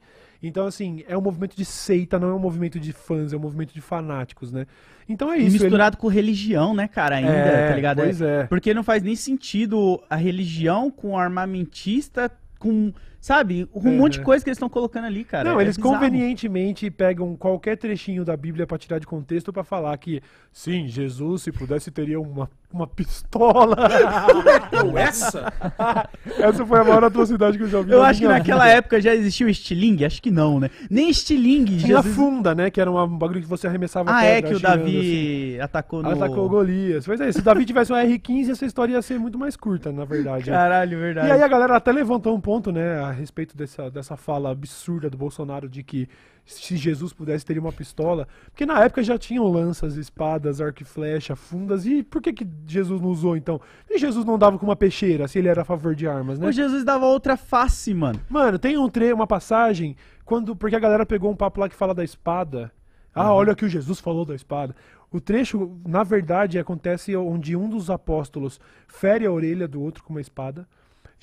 [0.47, 3.39] Então, assim, é um movimento de seita, não é um movimento de fãs, é um
[3.39, 4.65] movimento de fanáticos, né?
[5.07, 5.55] Então é E isso.
[5.57, 7.97] ele- misturado com religião, né, cara, ainda, É, tá ligado?
[8.01, 8.43] Pois é.
[8.47, 12.91] Porque não faz nem sentido a religião com armamentista, com,
[13.25, 13.97] sabe, um Uhum.
[13.97, 15.49] monte de coisa que eles estão colocando ali, cara.
[15.49, 15.95] não, É eles bizarro.
[15.95, 20.21] convenientemente pegam qualquer trechinho da Bíblia pra tirar de contexto pra falar que,
[20.51, 23.75] sim, Jesus, se pudesse, teria uma, uma pistola.
[24.85, 25.51] Ou essa?
[26.37, 27.91] Essa foi a maior atrocidade que eu já ouvi.
[27.91, 28.75] Eu na acho que naquela vida.
[28.77, 30.69] época já existia o estilingue, acho que não, né?
[30.89, 32.15] Nem estilingue, Tinha a Jesus...
[32.15, 32.69] funda, né?
[32.69, 36.03] Que era um bagulho que você arremessava Ah, é pedra que o girando, Davi atacou
[36.03, 36.09] no...
[36.09, 36.21] assim.
[36.21, 37.05] Atacou o Golias.
[37.05, 39.91] Pois é, se o Davi tivesse um R15, essa história ia ser muito mais curta,
[39.91, 40.49] na verdade.
[40.49, 40.55] né?
[40.55, 41.27] Caralho, verdade.
[41.27, 45.09] E aí a galera até levantou um ponto, né, a respeito dessa, dessa fala absurda
[45.09, 46.07] do Bolsonaro de que
[46.45, 50.85] se Jesus pudesse teria uma pistola, porque na época já tinham lanças, espadas, arco e
[50.85, 53.59] flecha, fundas, e por que que Jesus não usou então?
[53.89, 56.47] E Jesus não dava com uma peixeira, se ele era a favor de armas, né?
[56.47, 58.19] O Jesus dava outra face, mano.
[58.29, 61.75] Mano, tem um tre uma passagem, quando porque a galera pegou um papo lá que
[61.75, 62.71] fala da espada.
[63.13, 64.75] Ah, olha o que o Jesus falou da espada.
[65.09, 70.13] O trecho, na verdade, acontece onde um dos apóstolos fere a orelha do outro com
[70.13, 70.67] uma espada.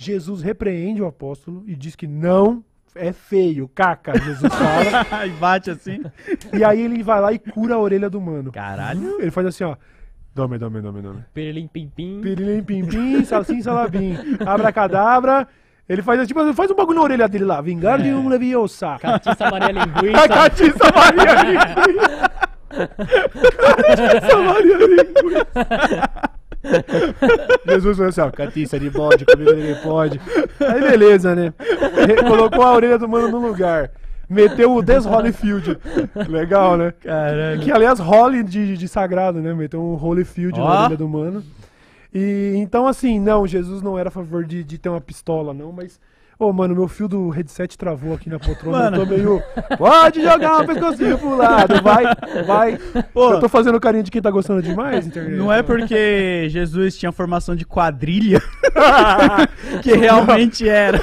[0.02, 5.24] Jesus repreende o apóstolo e diz que não é feio, caca, Jesus fala.
[5.26, 6.02] e bate assim.
[6.52, 8.52] e aí ele vai lá e cura a orelha do mano.
[8.52, 9.20] Caralho.
[9.20, 9.76] Ele faz assim, ó.
[10.34, 11.24] Dome, dome, dome, dome.
[11.34, 12.20] Perelim pim pim.
[12.22, 14.16] Pirilim, pim, pim, salsim, salabim.
[14.46, 15.46] Abracadabra.
[15.88, 17.60] Ele faz, tipo, faz um bagulho na orelha dele lá.
[17.60, 18.96] Vingar de um leviosa.
[18.98, 20.28] Catiça Maria Linguiça.
[20.28, 22.30] Catiça Maria Linguiça.
[23.96, 26.31] Catiça Maria Linguiça.
[27.66, 30.20] Jesus falou assim, ó, catiça de bode, comida de bode.
[30.60, 31.52] Aí beleza, né?
[32.26, 33.90] Colocou a orelha do mano no lugar.
[34.28, 35.78] Meteu o Des Holyfield.
[36.28, 36.94] Legal, né?
[37.02, 37.60] Caralho.
[37.60, 39.52] Que aliás, Holly de, de sagrado, né?
[39.52, 40.64] Meteu um Holyfield Ó.
[40.64, 41.44] na orelha do mano.
[42.14, 45.72] E então, assim, não, Jesus não era a favor de, de ter uma pistola, não,
[45.72, 46.00] mas.
[46.42, 48.76] Ô, mano, meu fio do headset travou aqui na poltrona.
[48.76, 48.96] Mano.
[48.96, 49.42] Eu tô meio.
[49.78, 52.04] Pode jogar um pescocinho pro lado, vai,
[52.44, 52.78] vai.
[53.14, 53.34] Pô.
[53.34, 55.36] eu tô fazendo carinho de quem tá gostando demais, internet.
[55.36, 58.42] Não é porque Jesus tinha formação de quadrilha
[59.84, 61.00] que realmente era.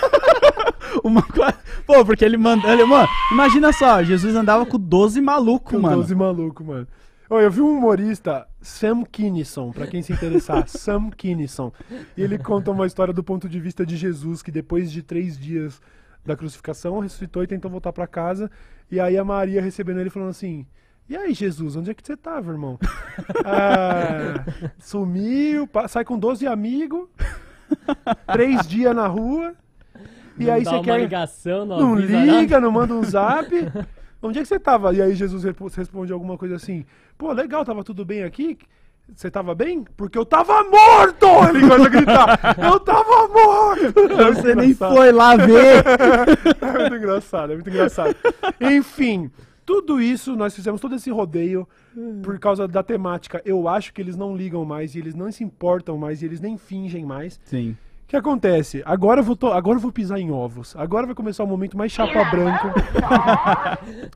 [1.05, 1.25] Uma
[1.87, 2.67] Pô, porque ele manda.
[2.67, 5.95] Ele, mano, imagina só, Jesus andava com 12 malucos, mano.
[5.95, 6.85] 12 maluco, mano.
[7.29, 11.71] Ô, eu vi um humorista, Sam Kinison, pra quem se interessar, Sam Kinison.
[12.17, 15.37] E ele conta uma história do ponto de vista de Jesus, que depois de três
[15.37, 15.79] dias
[16.25, 18.49] da crucificação, ressuscitou e tentou voltar pra casa.
[18.89, 20.65] E aí a Maria recebendo ele falando assim.
[21.07, 22.77] E aí, Jesus, onde é que você tava, irmão?
[23.45, 24.45] Ah,
[24.79, 27.07] sumiu, sai com 12 amigos,
[28.31, 29.53] três dias na rua,
[30.37, 30.99] e Não aí você quer.
[31.01, 32.59] ligação, não, Não avisa liga, nada.
[32.61, 33.49] não manda um zap.
[34.21, 34.93] Onde é que você tava?
[34.93, 36.85] E aí Jesus responde alguma coisa assim:
[37.17, 38.57] Pô, legal, tava tudo bem aqui?
[39.15, 39.85] Você tava bem?
[39.97, 41.25] Porque eu tava morto!
[41.49, 44.35] Ele começa a gritar: Eu tava morto!
[44.35, 45.83] Você nem foi lá ver.
[46.61, 48.15] É muito engraçado, é muito engraçado.
[48.59, 49.31] Enfim,
[49.65, 51.67] tudo isso, nós fizemos todo esse rodeio
[52.21, 53.41] por causa da temática.
[53.45, 56.39] Eu acho que eles não ligam mais, e eles não se importam mais, e eles
[56.39, 57.39] nem fingem mais.
[57.45, 57.75] Sim.
[58.09, 58.81] O que acontece?
[58.87, 60.75] Agora eu vou, to- agora eu vou pisar em ovos.
[60.75, 62.73] Agora vai começar o momento mais chapa branca.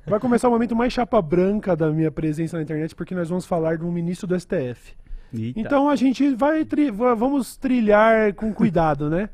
[0.08, 3.46] vai começar o momento mais chapa branca da minha presença na internet, porque nós vamos
[3.46, 4.96] falar de um ministro do STF.
[5.32, 5.60] Eita.
[5.60, 9.30] Então a gente vai tri- va- vamos trilhar com cuidado, né?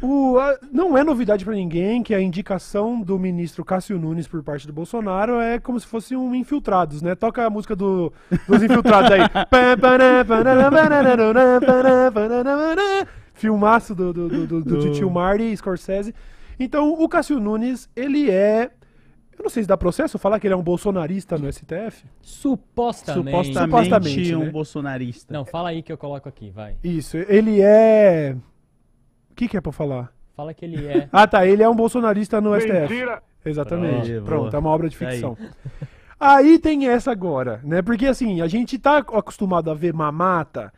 [0.00, 0.36] O,
[0.70, 4.72] não é novidade pra ninguém que a indicação do ministro Cássio Nunes por parte do
[4.72, 7.16] Bolsonaro é como se fosse um infiltrados, né?
[7.16, 8.12] Toca a música do,
[8.46, 9.22] dos infiltrados aí.
[13.36, 16.14] Filmaço do, do, do, do, do tio Marty e Scorsese.
[16.58, 18.70] Então, o Cássio Nunes, ele é.
[19.38, 22.06] Eu não sei se dá processo falar que ele é um bolsonarista no STF.
[22.22, 23.30] Supostamente.
[23.30, 24.50] Supostamente, Supostamente, um né?
[24.50, 25.34] bolsonarista.
[25.34, 26.76] Não, fala aí que eu coloco aqui, vai.
[26.82, 28.34] Isso, ele é.
[29.30, 30.10] O que, que é pra falar?
[30.34, 31.06] Fala que ele é.
[31.12, 31.46] Ah, tá.
[31.46, 33.04] Ele é um bolsonarista no STF.
[33.44, 34.10] Exatamente.
[34.12, 35.12] Pronto, Pronto, é uma obra de Tá aí.
[35.12, 35.36] ficção.
[36.18, 37.82] Aí tem essa agora, né?
[37.82, 40.72] Porque assim, a gente tá acostumado a ver mamata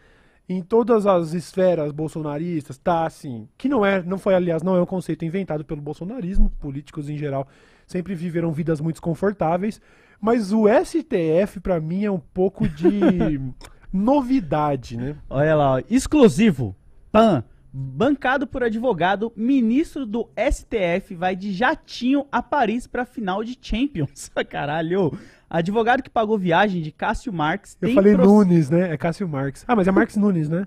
[0.49, 4.81] em todas as esferas bolsonaristas, tá assim, que não é, não foi, aliás, não é
[4.81, 7.47] um conceito inventado pelo bolsonarismo, políticos em geral
[7.89, 9.81] sempre viveram vidas muito desconfortáveis,
[10.21, 13.41] mas o STF pra mim é um pouco de
[13.93, 15.17] novidade, né?
[15.29, 15.83] Olha lá, ó.
[15.91, 16.77] exclusivo.
[17.11, 17.43] Pan.
[17.71, 24.31] Bancado por advogado, ministro do STF vai de jatinho a Paris pra final de Champions.
[24.49, 25.17] Caralho.
[25.51, 27.77] Advogado que pagou viagem de Cássio Marques.
[27.81, 28.93] Eu falei proce- Nunes, né?
[28.93, 29.65] É Cássio Marques.
[29.67, 30.67] Ah, mas é Marques Nunes, né?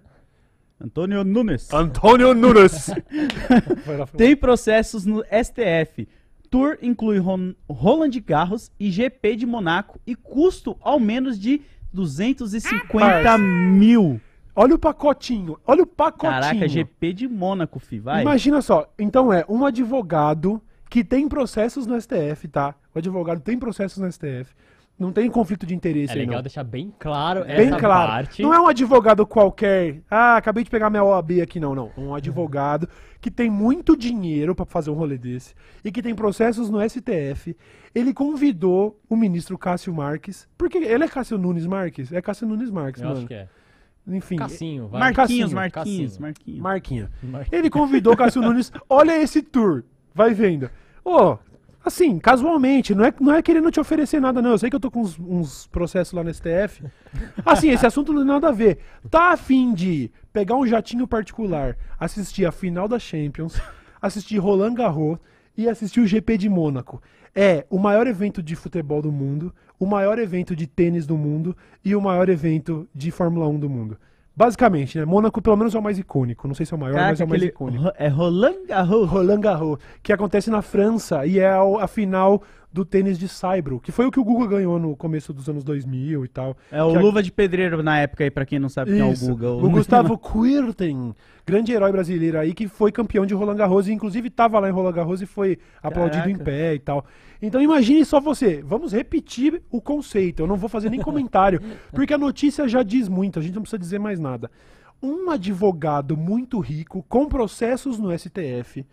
[0.80, 1.72] Antônio Nunes.
[1.72, 2.90] Antônio Nunes.
[4.18, 6.08] Tem processos no STF.
[6.50, 11.62] Tour inclui Ron- Roland Garros e GP de Monaco e custo ao menos de
[11.94, 13.38] 250 Parça.
[13.38, 14.20] mil.
[14.56, 15.58] Olha o pacotinho.
[15.66, 16.42] Olha o pacotinho.
[16.42, 18.22] Caraca, GP de Mônaco, fi, vai.
[18.22, 18.92] Imagina só.
[19.00, 20.62] Então é um advogado
[20.92, 22.76] que tem processos no STF, tá?
[22.94, 24.54] O advogado tem processos no STF.
[25.00, 26.42] Não tem conflito de interesse É aí, legal não.
[26.44, 28.12] deixar bem claro Bem essa claro.
[28.12, 28.42] parte.
[28.44, 30.02] Não é um advogado qualquer.
[30.12, 31.92] Ah, acabei de pegar minha OAB aqui, não, não.
[31.98, 32.88] Um advogado
[33.22, 37.56] que tem muito dinheiro pra fazer um rolê desse e que tem processos no STF.
[37.96, 40.48] Ele convidou o ministro Cássio Marques.
[40.58, 42.12] Porque ele é Cássio Nunes Marques?
[42.12, 43.20] É Cássio Nunes Marques, Eu mano.
[43.22, 43.48] acho que é.
[44.08, 44.36] Enfim.
[44.36, 45.00] Cassinho, vai.
[45.00, 46.22] Marquinhos, Marquinhos, Cassinho.
[46.22, 46.60] Marquinhos.
[46.62, 47.10] Marquinha.
[47.24, 48.72] Mar- Ele convidou o Cássio Nunes.
[48.90, 49.84] Olha esse tour.
[50.14, 50.70] Vai vendo.
[51.04, 51.38] Ô,
[51.84, 54.52] assim, casualmente, não é, não é querendo te oferecer nada, não.
[54.52, 56.84] Eu sei que eu tô com uns, uns processos lá no STF.
[57.46, 58.80] Assim, esse assunto não tem nada a ver.
[59.10, 63.60] Tá afim de pegar um jatinho particular, assistir a final da Champions,
[64.02, 65.18] assistir Roland Garros
[65.58, 67.02] e assistir o GP de Mônaco.
[67.34, 71.56] É o maior evento de futebol do mundo, o maior evento de tênis do mundo
[71.84, 73.98] e o maior evento de Fórmula 1 do mundo.
[74.36, 75.06] Basicamente, né?
[75.06, 76.48] Mônaco pelo menos é o mais icônico.
[76.48, 77.92] Não sei se é o maior, mas Caraca, é o mais icônico.
[77.98, 79.10] É Roland Garros.
[79.10, 82.42] Roland Garros, que acontece na França e é a final
[82.74, 85.64] do tênis de saibro, que foi o que o Google ganhou no começo dos anos
[85.64, 86.56] 2000 e tal.
[86.72, 89.02] É o Que a- Luva de Pedreiro na época aí, pra quem não sabe quem
[89.02, 89.28] é o Isso.
[89.28, 89.64] Google.
[89.64, 91.14] O Gustavo Kuerten,
[91.46, 94.72] grande herói brasileiro aí, que foi campeão de Roland Garros e inclusive estava lá em
[94.72, 97.06] Roland Garros e foi aplaudido em pé e tal.
[97.42, 101.60] Então imagine só você, vamos repetir o conceito, eu não vou fazer nem comentário,
[101.92, 104.50] porque a notícia já diz muito, a gente não precisa dizer mais nada.
[105.04, 108.86] Um advogado muito rico, com processos no STF,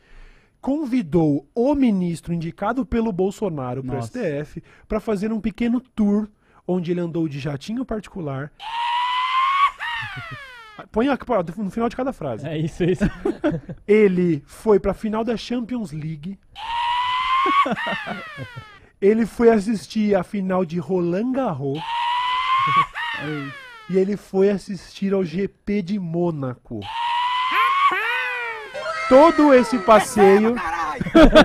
[0.60, 4.02] convidou o ministro indicado pelo Bolsonaro para o.
[4.02, 6.28] STF para fazer um pequeno tour
[6.66, 8.52] onde ele andou de jatinho particular.
[10.92, 12.46] Põe aqui, no final de cada frase.
[12.46, 13.04] É isso, é isso.
[13.86, 16.38] Ele foi pra final da Champions League.
[19.00, 21.80] ele foi assistir a final de Roland Garros.
[23.90, 26.80] e ele foi assistir ao GP de Mônaco.
[29.08, 30.88] Todo esse passeio, Caralho!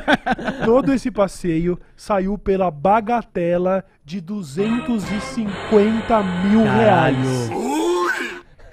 [0.66, 7.16] todo esse passeio saiu pela bagatela de 250 mil Caralho.
[7.16, 7.50] reais.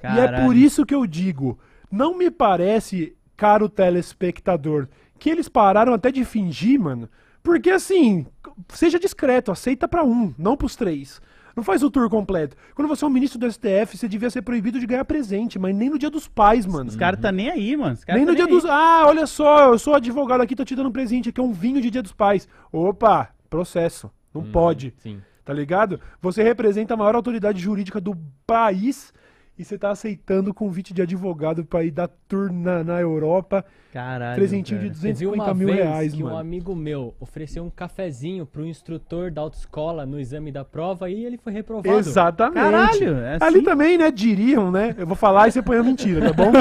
[0.03, 1.59] E é por isso que eu digo,
[1.91, 4.89] não me parece, caro telespectador,
[5.19, 7.09] que eles pararam até de fingir, mano.
[7.43, 8.27] Porque assim,
[8.69, 11.21] seja discreto, aceita pra um, não pros três.
[11.57, 12.57] Não faz o tour completo.
[12.75, 15.75] Quando você é um ministro do STF, você devia ser proibido de ganhar presente, mas
[15.75, 16.89] nem no dia dos pais, mano.
[16.89, 17.97] Os caras tá nem aí, mano.
[18.09, 18.51] Nem tá no dia aí.
[18.51, 18.65] dos.
[18.65, 21.53] Ah, olha só, eu sou advogado aqui, tô te dando um presente aqui, é um
[21.53, 22.49] vinho de dia dos pais.
[22.73, 24.11] Opa, processo.
[24.33, 24.95] Não pode.
[24.99, 25.21] Sim.
[25.45, 26.01] Tá ligado?
[26.23, 29.13] Você representa a maior autoridade jurídica do país
[29.61, 33.63] e você tá aceitando o convite de advogado pra ir dar tour na, na Europa.
[33.93, 34.35] Caralho.
[34.35, 34.89] presentinho de.
[34.89, 36.35] Você viu 250 uma mil vez reais, que mano.
[36.35, 41.27] um amigo meu ofereceu um cafezinho pro instrutor da autoescola no exame da prova e
[41.27, 41.95] ele foi reprovado.
[41.95, 42.55] Exatamente.
[42.55, 43.45] Caralho, é assim?
[43.45, 44.95] Ali também, né, diriam, né?
[44.97, 46.53] Eu vou falar e você põe a mentira, tá bom?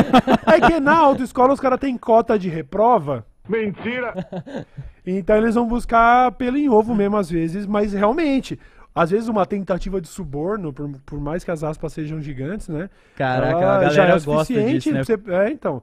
[0.46, 3.26] é que na autoescola os caras têm cota de reprova.
[3.48, 4.14] Mentira!
[5.06, 8.60] Então eles vão buscar pelo em ovo mesmo, às vezes, mas realmente.
[8.94, 12.90] Às vezes uma tentativa de suborno, por, por mais que as aspas sejam gigantes, né?
[13.16, 15.46] Caraca, a galera já é o gosta suficiente disso, né?
[15.46, 15.82] É, então.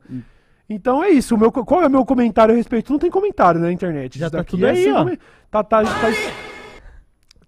[0.68, 1.34] Então é isso.
[1.34, 2.92] O meu, qual é o meu comentário a respeito?
[2.92, 4.18] Não tem comentário na internet.
[4.18, 5.04] Já Isso tá daqui tudo é aí, ó.
[5.50, 6.08] Tá, tá, tá,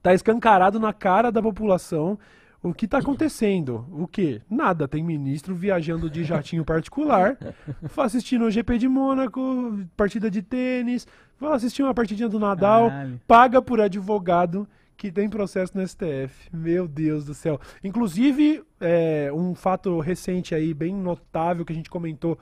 [0.01, 2.19] tá escancarado na cara da população
[2.63, 3.87] o que tá acontecendo.
[3.93, 4.41] O quê?
[4.51, 4.89] Nada.
[4.89, 7.37] Tem ministro viajando de jatinho particular,
[7.97, 11.07] assistindo o GP de Mônaco, partida de tênis,
[11.39, 13.21] vai assistir uma partidinha do Nadal, Caralho.
[13.27, 14.69] paga por advogado
[14.99, 16.51] que tem processo no STF.
[16.53, 17.61] Meu Deus do céu.
[17.85, 22.37] Inclusive, é, um fato recente aí, bem notável, que a gente comentou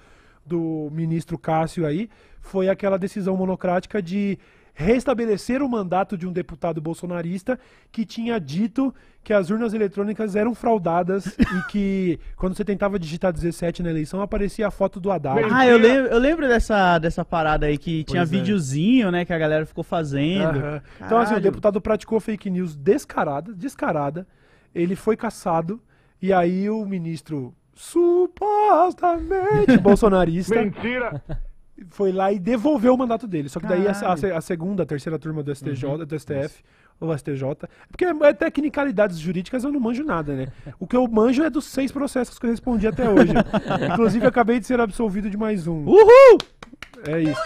[0.45, 2.09] do ministro Cássio aí,
[2.41, 4.39] foi aquela decisão monocrática de
[4.79, 7.59] restabelecer o mandato de um deputado bolsonarista
[7.91, 13.33] que tinha dito que as urnas eletrônicas eram fraudadas e que quando você tentava digitar
[13.33, 15.49] 17 na eleição aparecia a foto do Haddad.
[15.51, 18.27] Ah, eu lembro, eu lembro dessa, dessa parada aí que tinha é.
[18.27, 20.59] videozinho, né, que a galera ficou fazendo.
[20.59, 20.83] Aham.
[21.01, 24.27] Então, assim, o deputado praticou fake news descarada, descarada.
[24.75, 25.81] Ele foi caçado.
[26.21, 31.23] E aí o ministro, supostamente bolsonarista, Mentira!
[31.91, 33.49] Foi lá e devolveu o mandato dele.
[33.49, 35.99] Só que daí a, a a segunda, a terceira turma do STJ, Uhum.
[36.05, 36.63] do STF,
[37.01, 37.43] o STJ.
[37.91, 40.49] Porque é tecnicalidades jurídicas eu não manjo nada, né?
[40.81, 43.33] O que eu manjo é dos seis processos que eu respondi até hoje.
[43.93, 45.85] Inclusive, acabei de ser absolvido de mais um.
[45.85, 46.39] Uhul!
[47.07, 47.43] É isso.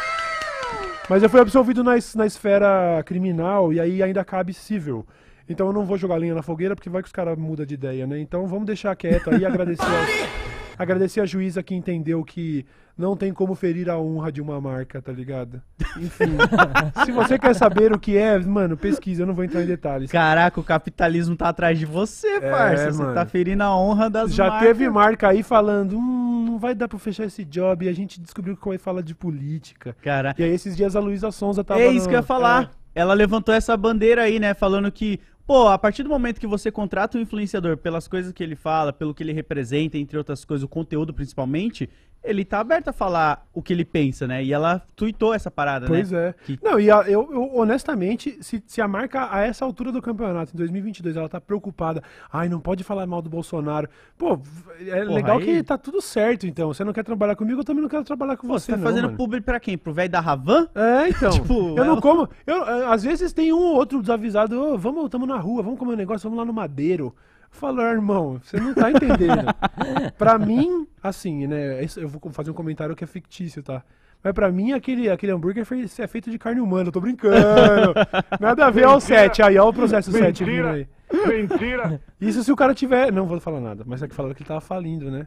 [1.08, 5.04] Mas eu fui absolvido na, na esfera criminal e aí ainda cabe civil.
[5.48, 7.74] Então eu não vou jogar linha na fogueira porque vai que os caras mudam de
[7.74, 8.20] ideia, né?
[8.20, 9.82] Então vamos deixar quieto aí e agradecer
[10.82, 12.64] agradecer a juíza que entendeu que
[12.96, 15.62] não tem como ferir a honra de uma marca, tá ligado?
[15.96, 16.36] Enfim.
[17.04, 20.10] se você quer saber o que é, mano, pesquisa, eu não vou entrar em detalhes.
[20.10, 22.92] Caraca, o capitalismo tá atrás de você, parça.
[22.92, 23.14] Você mano.
[23.14, 24.68] tá ferindo a honra das Já marcas.
[24.68, 28.20] teve marca aí falando, hum, não vai dar pra fechar esse job, e a gente
[28.20, 29.96] descobriu que vai falar de política.
[30.02, 32.22] Cara, E aí esses dias a Luísa Sonza tava é isso no- que eu ia
[32.22, 32.64] falar.
[32.64, 32.80] é.
[32.92, 34.52] Ela levantou essa bandeira aí, né?
[34.52, 38.42] Falando que, pô, a partir do momento que você contrata um influenciador pelas coisas que
[38.42, 41.88] ele fala, pelo que ele representa, entre outras coisas, o conteúdo principalmente,
[42.22, 44.44] ele tá aberto a falar o que ele pensa, né?
[44.44, 46.28] E ela tuitou essa parada, Pois né?
[46.28, 46.34] é.
[46.44, 50.02] Que- Não, e a- eu, eu, honestamente, se, se a marca a essa altura do
[50.02, 52.02] campeonato, em 2022, ela tá preocupada,
[52.32, 53.88] ai, não pode falar mal do Bolsonaro.
[54.18, 54.38] Pô,
[54.80, 56.72] é Porra, legal aí- que tá tudo certo, então.
[56.74, 58.76] Você não quer trabalhar comigo, eu também não quero trabalhar com Pô, você, você tá
[58.78, 59.16] não, fazendo mano.
[59.16, 59.78] publi pra quem?
[59.78, 60.68] Pro velho da Ravan?
[60.74, 61.30] É, então.
[61.40, 62.28] Tipo, eu não ela- como.
[62.46, 65.78] Eu, eh, às vezes tem um ou outro desavisado, ô, vamos, tamo na rua, vamos
[65.78, 67.14] comer um negócio, vamos lá no Madeiro.
[67.52, 69.46] Eu falo, "Ah, irmão, você não tá entendendo.
[70.16, 71.84] pra mim, assim, né?
[71.96, 73.82] Eu vou fazer um comentário que é fictício, tá?
[74.22, 75.66] Mas pra mim, aquele, aquele hambúrguer
[75.98, 77.94] é feito de carne humana, eu tô brincando.
[78.38, 79.42] Nada a ver ao 7.
[79.42, 80.86] Aí, ó o processo 7 vindo aí.
[81.26, 82.00] Mentira!
[82.20, 83.10] Isso se o cara tiver.
[83.10, 85.26] Não vou falar nada, mas é que falaram que ele tava falindo, né?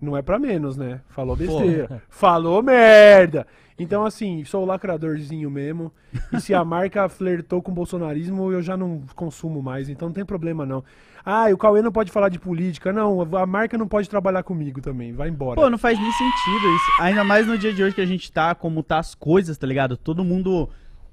[0.00, 1.00] Não é pra menos, né?
[1.08, 2.02] Falou besteira.
[2.08, 3.46] Falou merda!
[3.78, 5.92] Então, assim, sou o lacradorzinho mesmo.
[6.32, 9.88] E se a marca flertou com o bolsonarismo, eu já não consumo mais.
[9.88, 10.82] Então não tem problema, não.
[11.24, 12.92] Ah, e o Cauê não pode falar de política.
[12.92, 15.12] Não, a marca não pode trabalhar comigo também.
[15.12, 15.60] Vai embora.
[15.60, 17.02] Pô, não faz nem sentido isso.
[17.02, 19.66] Ainda mais no dia de hoje que a gente tá, como tá as coisas, tá
[19.66, 19.96] ligado?
[19.96, 20.68] Todo mundo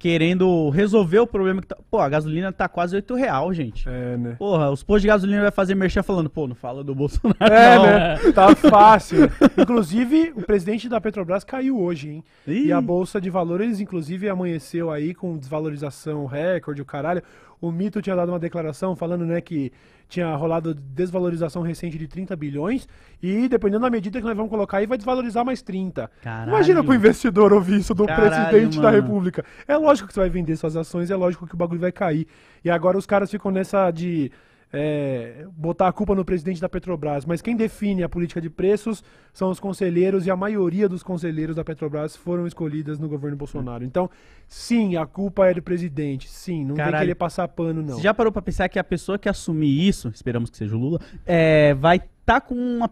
[0.05, 1.75] querendo resolver o problema que tá.
[1.89, 3.89] Pô, a gasolina tá quase 8 real, gente.
[3.89, 4.35] É, né?
[4.37, 7.75] Porra, os postos de gasolina vai fazer merchan falando, pô, não fala do Bolsonaro, É,
[7.75, 7.83] não.
[7.85, 8.15] né?
[8.31, 9.27] Tá fácil.
[9.57, 12.23] Inclusive, o presidente da Petrobras caiu hoje, hein?
[12.45, 12.67] Ih.
[12.67, 17.23] E a Bolsa de Valores, inclusive, amanheceu aí com desvalorização recorde, o caralho.
[17.59, 19.71] O Mito tinha dado uma declaração falando, né, que
[20.07, 22.87] tinha rolado desvalorização recente de 30 bilhões
[23.21, 26.09] e, dependendo da medida que nós vamos colocar aí, vai desvalorizar mais 30.
[26.21, 26.49] Caralho.
[26.49, 29.01] Imagina pro investidor ouvir isso do Caralho, presidente da mano.
[29.01, 29.43] república.
[29.67, 32.27] É lógico que você vai vender suas ações, é lógico que o bagulho vai cair.
[32.63, 34.31] E agora os caras ficam nessa de
[34.73, 37.25] é, botar a culpa no presidente da Petrobras.
[37.25, 39.03] Mas quem define a política de preços
[39.33, 43.83] são os conselheiros e a maioria dos conselheiros da Petrobras foram escolhidas no governo Bolsonaro.
[43.83, 44.09] Então,
[44.47, 46.29] sim, a culpa é do presidente.
[46.29, 46.91] Sim, não Caralho.
[46.91, 47.95] tem que querer passar pano, não.
[47.95, 50.79] Você já parou pra pensar que a pessoa que assumir isso, esperamos que seja o
[50.79, 52.89] Lula, é, vai tá com uma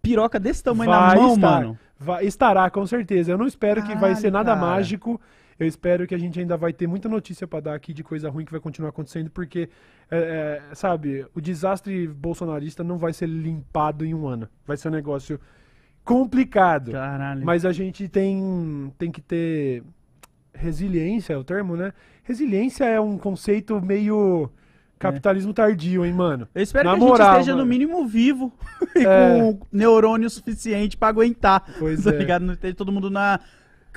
[0.00, 1.60] piroca desse tamanho na Vai mão, estar.
[1.60, 1.78] mano?
[1.98, 3.32] Vai- estará, com certeza.
[3.32, 4.60] Eu não espero que vai Caralho, ser nada cara.
[4.66, 5.20] mágico.
[5.58, 8.28] Eu espero que a gente ainda vai ter muita notícia pra dar aqui de coisa
[8.28, 9.68] ruim que vai continuar acontecendo, porque,
[10.10, 14.48] é, é, sabe, o desastre bolsonarista não vai ser limpado em um ano.
[14.66, 15.40] Vai ser um negócio
[16.04, 16.92] complicado.
[16.92, 17.44] Caralho.
[17.44, 19.82] Mas a gente tem, tem que ter
[20.54, 21.92] resiliência, é o termo, né?
[22.22, 24.50] Resiliência é um conceito meio
[24.98, 26.48] capitalismo tardio, hein, mano?
[26.54, 27.68] Eu espero Na que a gente esteja no mano.
[27.68, 28.52] mínimo vivo
[28.96, 29.38] e É.
[29.38, 31.64] com neurônio suficiente pra aguentar.
[31.78, 32.16] Pois tá é.
[32.18, 32.44] ligado?
[32.44, 33.40] Não esteja todo mundo na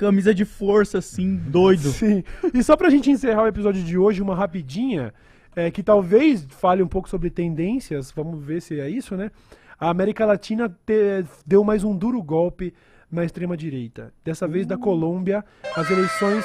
[0.00, 1.90] camisa de força, assim, doido.
[1.92, 2.24] Sim.
[2.54, 5.12] E só pra gente encerrar o episódio de hoje, uma rapidinha,
[5.54, 9.30] é, que talvez fale um pouco sobre tendências, vamos ver se é isso, né?
[9.78, 12.72] A América Latina te- deu mais um duro golpe
[13.12, 14.10] na extrema-direita.
[14.24, 15.44] Dessa vez da Colômbia,
[15.76, 16.44] as eleições.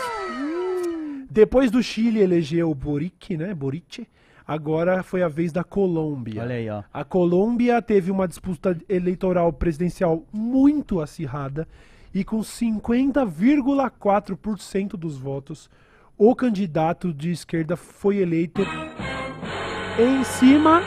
[1.30, 3.54] Depois do Chile eleger o Boric, né?
[3.54, 4.08] Boric,
[4.48, 6.42] agora foi a vez da Colômbia.
[6.42, 6.84] Olha aí, ó.
[6.94, 11.68] A Colômbia teve uma disputa eleitoral presidencial muito acirrada
[12.16, 15.70] e com 50,4% dos votos,
[16.18, 18.62] o candidato de esquerda foi eleito
[20.00, 20.82] em cima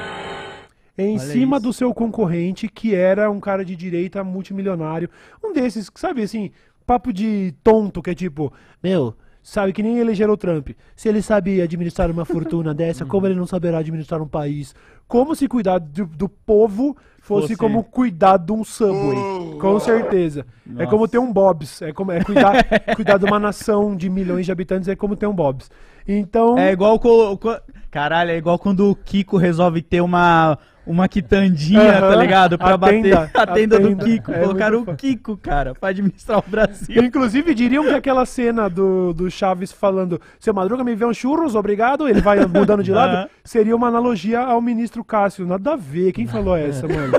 [0.96, 1.66] em Olha cima isso.
[1.66, 5.08] do seu concorrente, que era um cara de direita multimilionário.
[5.44, 6.50] Um desses, sabe assim,
[6.84, 8.52] papo de tonto, que é tipo,
[8.82, 9.14] meu,
[9.50, 10.70] sabe que nem elegeram o Trump.
[10.94, 14.74] Se ele sabe administrar uma fortuna dessa, como ele não saberá administrar um país?
[15.06, 19.58] Como se cuidar do, do povo fosse, como cuidar de um Subway?
[19.58, 20.44] Com certeza.
[20.76, 21.12] É como Nossa.
[21.12, 21.80] ter um Bob's.
[21.80, 22.62] É, como, é cuidar,
[22.94, 25.70] cuidar de uma nação de milhões de habitantes, é como ter um Bob's.
[26.06, 26.58] Então.
[26.58, 26.98] É igual.
[26.98, 27.58] co- co-
[27.90, 30.58] Caralho, é igual quando o Kiko resolve ter uma.
[30.88, 32.56] Uma quitandinha, tá ligado?
[32.56, 34.04] Pra a bater tenda, a a tenda do tenda.
[34.06, 34.32] Kiko.
[34.32, 37.04] É Colocaram o Kiko, cara, pra administrar o Brasil.
[37.04, 41.54] Inclusive, diriam que aquela cena do, do Chaves falando seu Madruga me vê um churros,
[41.54, 45.46] obrigado, ele vai mudando de lado, seria uma analogia ao ministro Cássio.
[45.46, 46.12] Nada a ver.
[46.12, 47.12] Quem falou essa, mano?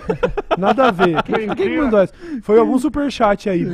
[0.57, 1.22] Nada a ver.
[1.22, 2.13] Quem, quem que mandou essa?
[2.41, 3.67] Foi algum superchat aí.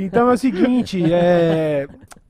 [0.00, 1.86] então é o seguinte, é...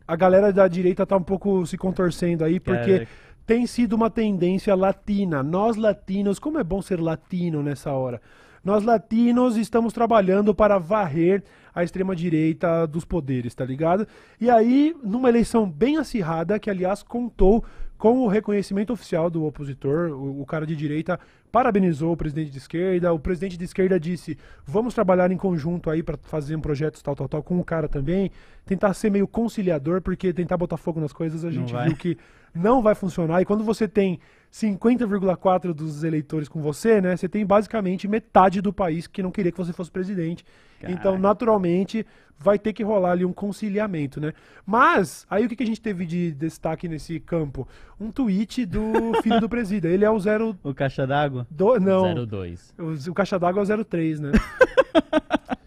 [0.08, 3.25] a galera da direita tá um pouco se contorcendo aí, porque Caraca.
[3.46, 5.42] Tem sido uma tendência latina.
[5.42, 8.20] Nós latinos, como é bom ser latino nessa hora.
[8.64, 14.08] Nós latinos estamos trabalhando para varrer a extrema-direita dos poderes, tá ligado?
[14.40, 17.64] E aí, numa eleição bem acirrada, que aliás contou
[17.96, 21.18] com o reconhecimento oficial do opositor, o, o cara de direita
[21.50, 24.36] parabenizou o presidente de esquerda, o presidente de esquerda disse:
[24.66, 27.88] vamos trabalhar em conjunto aí para fazer um projeto tal, tal, tal, com o cara
[27.88, 28.30] também,
[28.64, 32.18] tentar ser meio conciliador, porque tentar botar fogo nas coisas a gente viu que
[32.56, 33.40] não vai funcionar.
[33.40, 34.18] E quando você tem
[34.52, 39.52] 50,4 dos eleitores com você, né, você tem basicamente metade do país que não queria
[39.52, 40.44] que você fosse presidente.
[40.82, 42.06] Então, naturalmente,
[42.38, 44.32] vai ter que rolar ali um conciliamento, né?
[44.64, 47.66] Mas, aí o que, que a gente teve de destaque nesse campo?
[47.98, 49.88] Um tweet do filho do presida.
[49.88, 50.56] Ele é o 02.
[50.62, 51.46] O caixa d'água?
[51.80, 52.74] Não, 02.
[52.78, 54.32] o, o caixa d'água é o 03, né?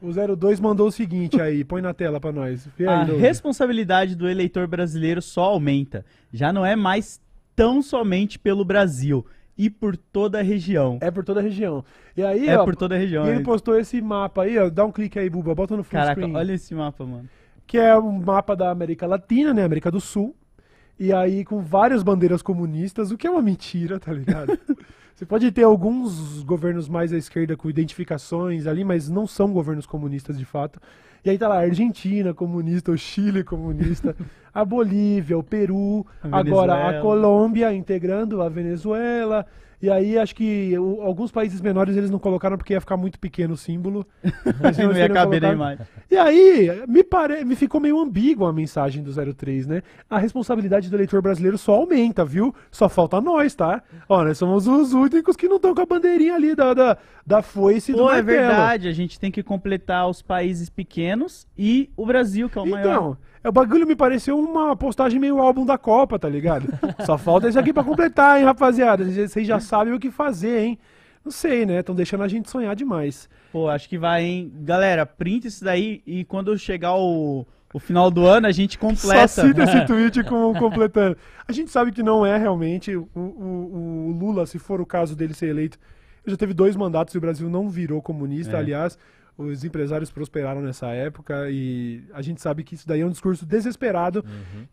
[0.00, 2.68] o 02 mandou o seguinte aí, põe na tela pra nós.
[2.78, 3.20] Aí, A Douglas.
[3.20, 6.04] responsabilidade do eleitor brasileiro só aumenta.
[6.32, 7.20] Já não é mais
[7.56, 9.26] tão somente pelo Brasil
[9.56, 10.98] e por toda a região.
[11.00, 11.84] É por toda a região.
[12.16, 13.24] E aí, É, ó, por toda a região.
[13.26, 13.44] e ele né?
[13.44, 14.70] postou esse mapa aí, ó.
[14.70, 16.36] Dá um clique aí, Buba, bota no full Caraca, screen.
[16.36, 17.28] olha esse mapa, mano.
[17.66, 20.34] que é um mapa da América Latina, né, América do Sul,
[20.98, 24.56] e aí com várias bandeiras comunistas, o que é uma mentira, tá ligado?
[25.18, 29.84] Você pode ter alguns governos mais à esquerda com identificações ali, mas não são governos
[29.84, 30.80] comunistas de fato.
[31.24, 34.14] E aí tá lá a Argentina comunista, o Chile comunista,
[34.54, 37.02] a Bolívia, o Peru, A agora a.
[37.02, 39.44] Colômbia integrando a Venezuela.
[39.80, 43.18] E aí acho que o- alguns países menores eles não colocaram porque ia ficar muito
[43.18, 44.04] pequeno o símbolo.
[44.60, 45.78] Mas Não ia caber nem mais.
[46.10, 47.44] E aí, me, pare...
[47.44, 49.82] me ficou meio ambígua a mensagem do 03, né?
[50.10, 52.52] A responsabilidade do eleitor brasileiro só aumenta, viu?
[52.72, 53.82] Só falta nós, tá?
[54.08, 57.40] Ó, nós somos os únicos que não estão com a bandeirinha ali da, da, da
[57.42, 58.26] foice e do Pô, é martelo.
[58.48, 62.66] verdade, a gente tem que completar os países pequenos e o Brasil, que é o
[62.66, 62.80] maior.
[62.90, 66.66] Então, é, o bagulho me pareceu uma postagem meio álbum da Copa, tá ligado?
[67.06, 69.04] Só falta isso aqui pra completar, hein, rapaziada?
[69.04, 70.78] Vocês já sabem o que fazer, hein?
[71.24, 71.80] Não sei, né?
[71.80, 73.28] Estão deixando a gente sonhar demais.
[73.52, 74.52] Pô, acho que vai, hein?
[74.60, 79.28] Galera, print isso daí e quando chegar o, o final do ano a gente completa.
[79.28, 81.16] Só cita esse tweet com completando.
[81.46, 85.14] A gente sabe que não é realmente o, o- o Lula, se for o caso
[85.14, 85.78] dele ser eleito.
[86.24, 88.56] Ele já teve dois mandatos e o Brasil não virou comunista.
[88.56, 88.60] É.
[88.60, 88.98] Aliás,
[89.38, 93.46] os empresários prosperaram nessa época e a gente sabe que isso daí é um discurso
[93.46, 94.24] desesperado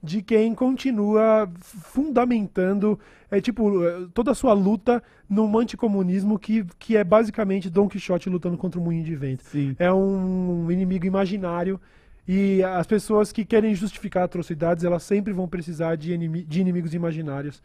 [0.02, 3.00] de quem continua fundamentando
[3.30, 8.30] é tipo eh, toda a sua luta num anticomunismo que, que é basicamente Don Quixote
[8.30, 9.76] lutando contra o moinho de vento Sim.
[9.80, 11.80] é um inimigo imaginário
[12.28, 16.96] e as pessoas que querem justificar atrocidades, elas sempre vão precisar de, inimi- de inimigos
[16.96, 17.62] imaginários.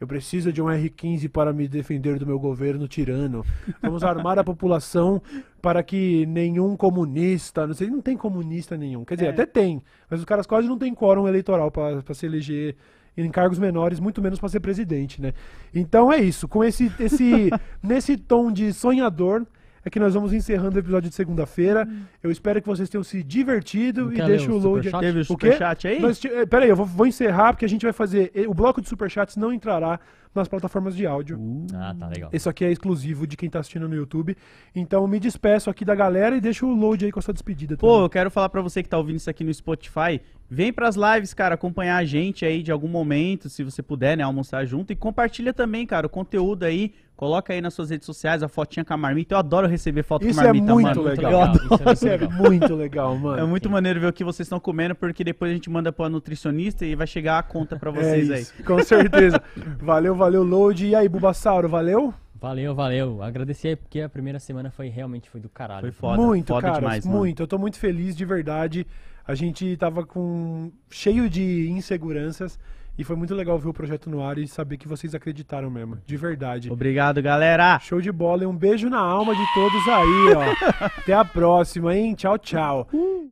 [0.00, 3.44] Eu preciso de um R-15 para me defender do meu governo tirano.
[3.82, 5.20] Vamos armar a população
[5.60, 9.04] para que nenhum comunista, não sei, não tem comunista nenhum.
[9.04, 9.30] Quer dizer, É.
[9.30, 12.76] até tem, mas os caras quase não têm quórum eleitoral para se eleger
[13.16, 15.34] em cargos menores, muito menos para ser presidente, né?
[15.74, 16.48] Então é isso.
[16.48, 17.50] Com esse, esse
[17.82, 19.44] nesse tom de sonhador,
[19.84, 21.88] é que nós vamos encerrando o episódio de segunda-feira.
[22.22, 24.98] Eu espero que vocês tenham se divertido Não e deixe o load aqui.
[25.00, 26.00] Teve o superchat aí?
[26.00, 28.30] Nós eh, peraí, eu vou, vou encerrar porque a gente vai fazer.
[28.34, 29.98] eh, O bloco de superchats não entrará
[30.32, 31.36] nas plataformas de áudio.
[31.38, 32.30] Uh, Ah, tá legal.
[32.32, 34.36] Esse aqui é exclusivo de quem tá assistindo no YouTube.
[34.74, 37.76] Então me despeço aqui da galera e deixa o load aí com a sua despedida.
[37.76, 38.02] Pô, também.
[38.04, 41.34] eu quero falar pra você que tá ouvindo isso aqui no Spotify, vem pras lives,
[41.34, 44.96] cara, acompanhar a gente aí de algum momento, se você puder, né, almoçar junto e
[44.96, 48.94] compartilha também, cara, o conteúdo aí, coloca aí nas suas redes sociais a fotinha com
[48.94, 49.34] a marmita.
[49.34, 51.02] Eu adoro receber foto Isso com marmita, é muito mano.
[51.02, 51.30] legal.
[51.30, 51.64] Eu adoro.
[51.64, 52.30] Isso é muito Isso é legal.
[52.40, 53.42] muito legal, mano.
[53.42, 56.08] É muito maneiro ver o que vocês estão comendo, porque depois a gente manda pra
[56.08, 58.64] nutricionista e vai chegar a conta pra vocês é aí.
[58.64, 59.38] Com certeza.
[59.78, 60.86] valeu, valeu, load.
[60.86, 62.14] E aí, Bubassauro, valeu?
[62.36, 63.22] Valeu, valeu.
[63.22, 65.82] Agradecer porque a primeira semana foi realmente foi do caralho.
[65.82, 67.18] Foi foda, muito, foda cara, demais, mano.
[67.18, 67.42] muito.
[67.42, 68.86] Eu tô muito feliz de verdade.
[69.26, 72.58] A gente tava com cheio de inseguranças
[73.00, 75.96] e foi muito legal ver o projeto no ar e saber que vocês acreditaram mesmo,
[76.04, 76.70] de verdade.
[76.70, 77.78] Obrigado, galera!
[77.78, 80.84] Show de bola e um beijo na alma de todos aí, ó.
[80.84, 82.14] Até a próxima, hein?
[82.14, 82.86] Tchau, tchau.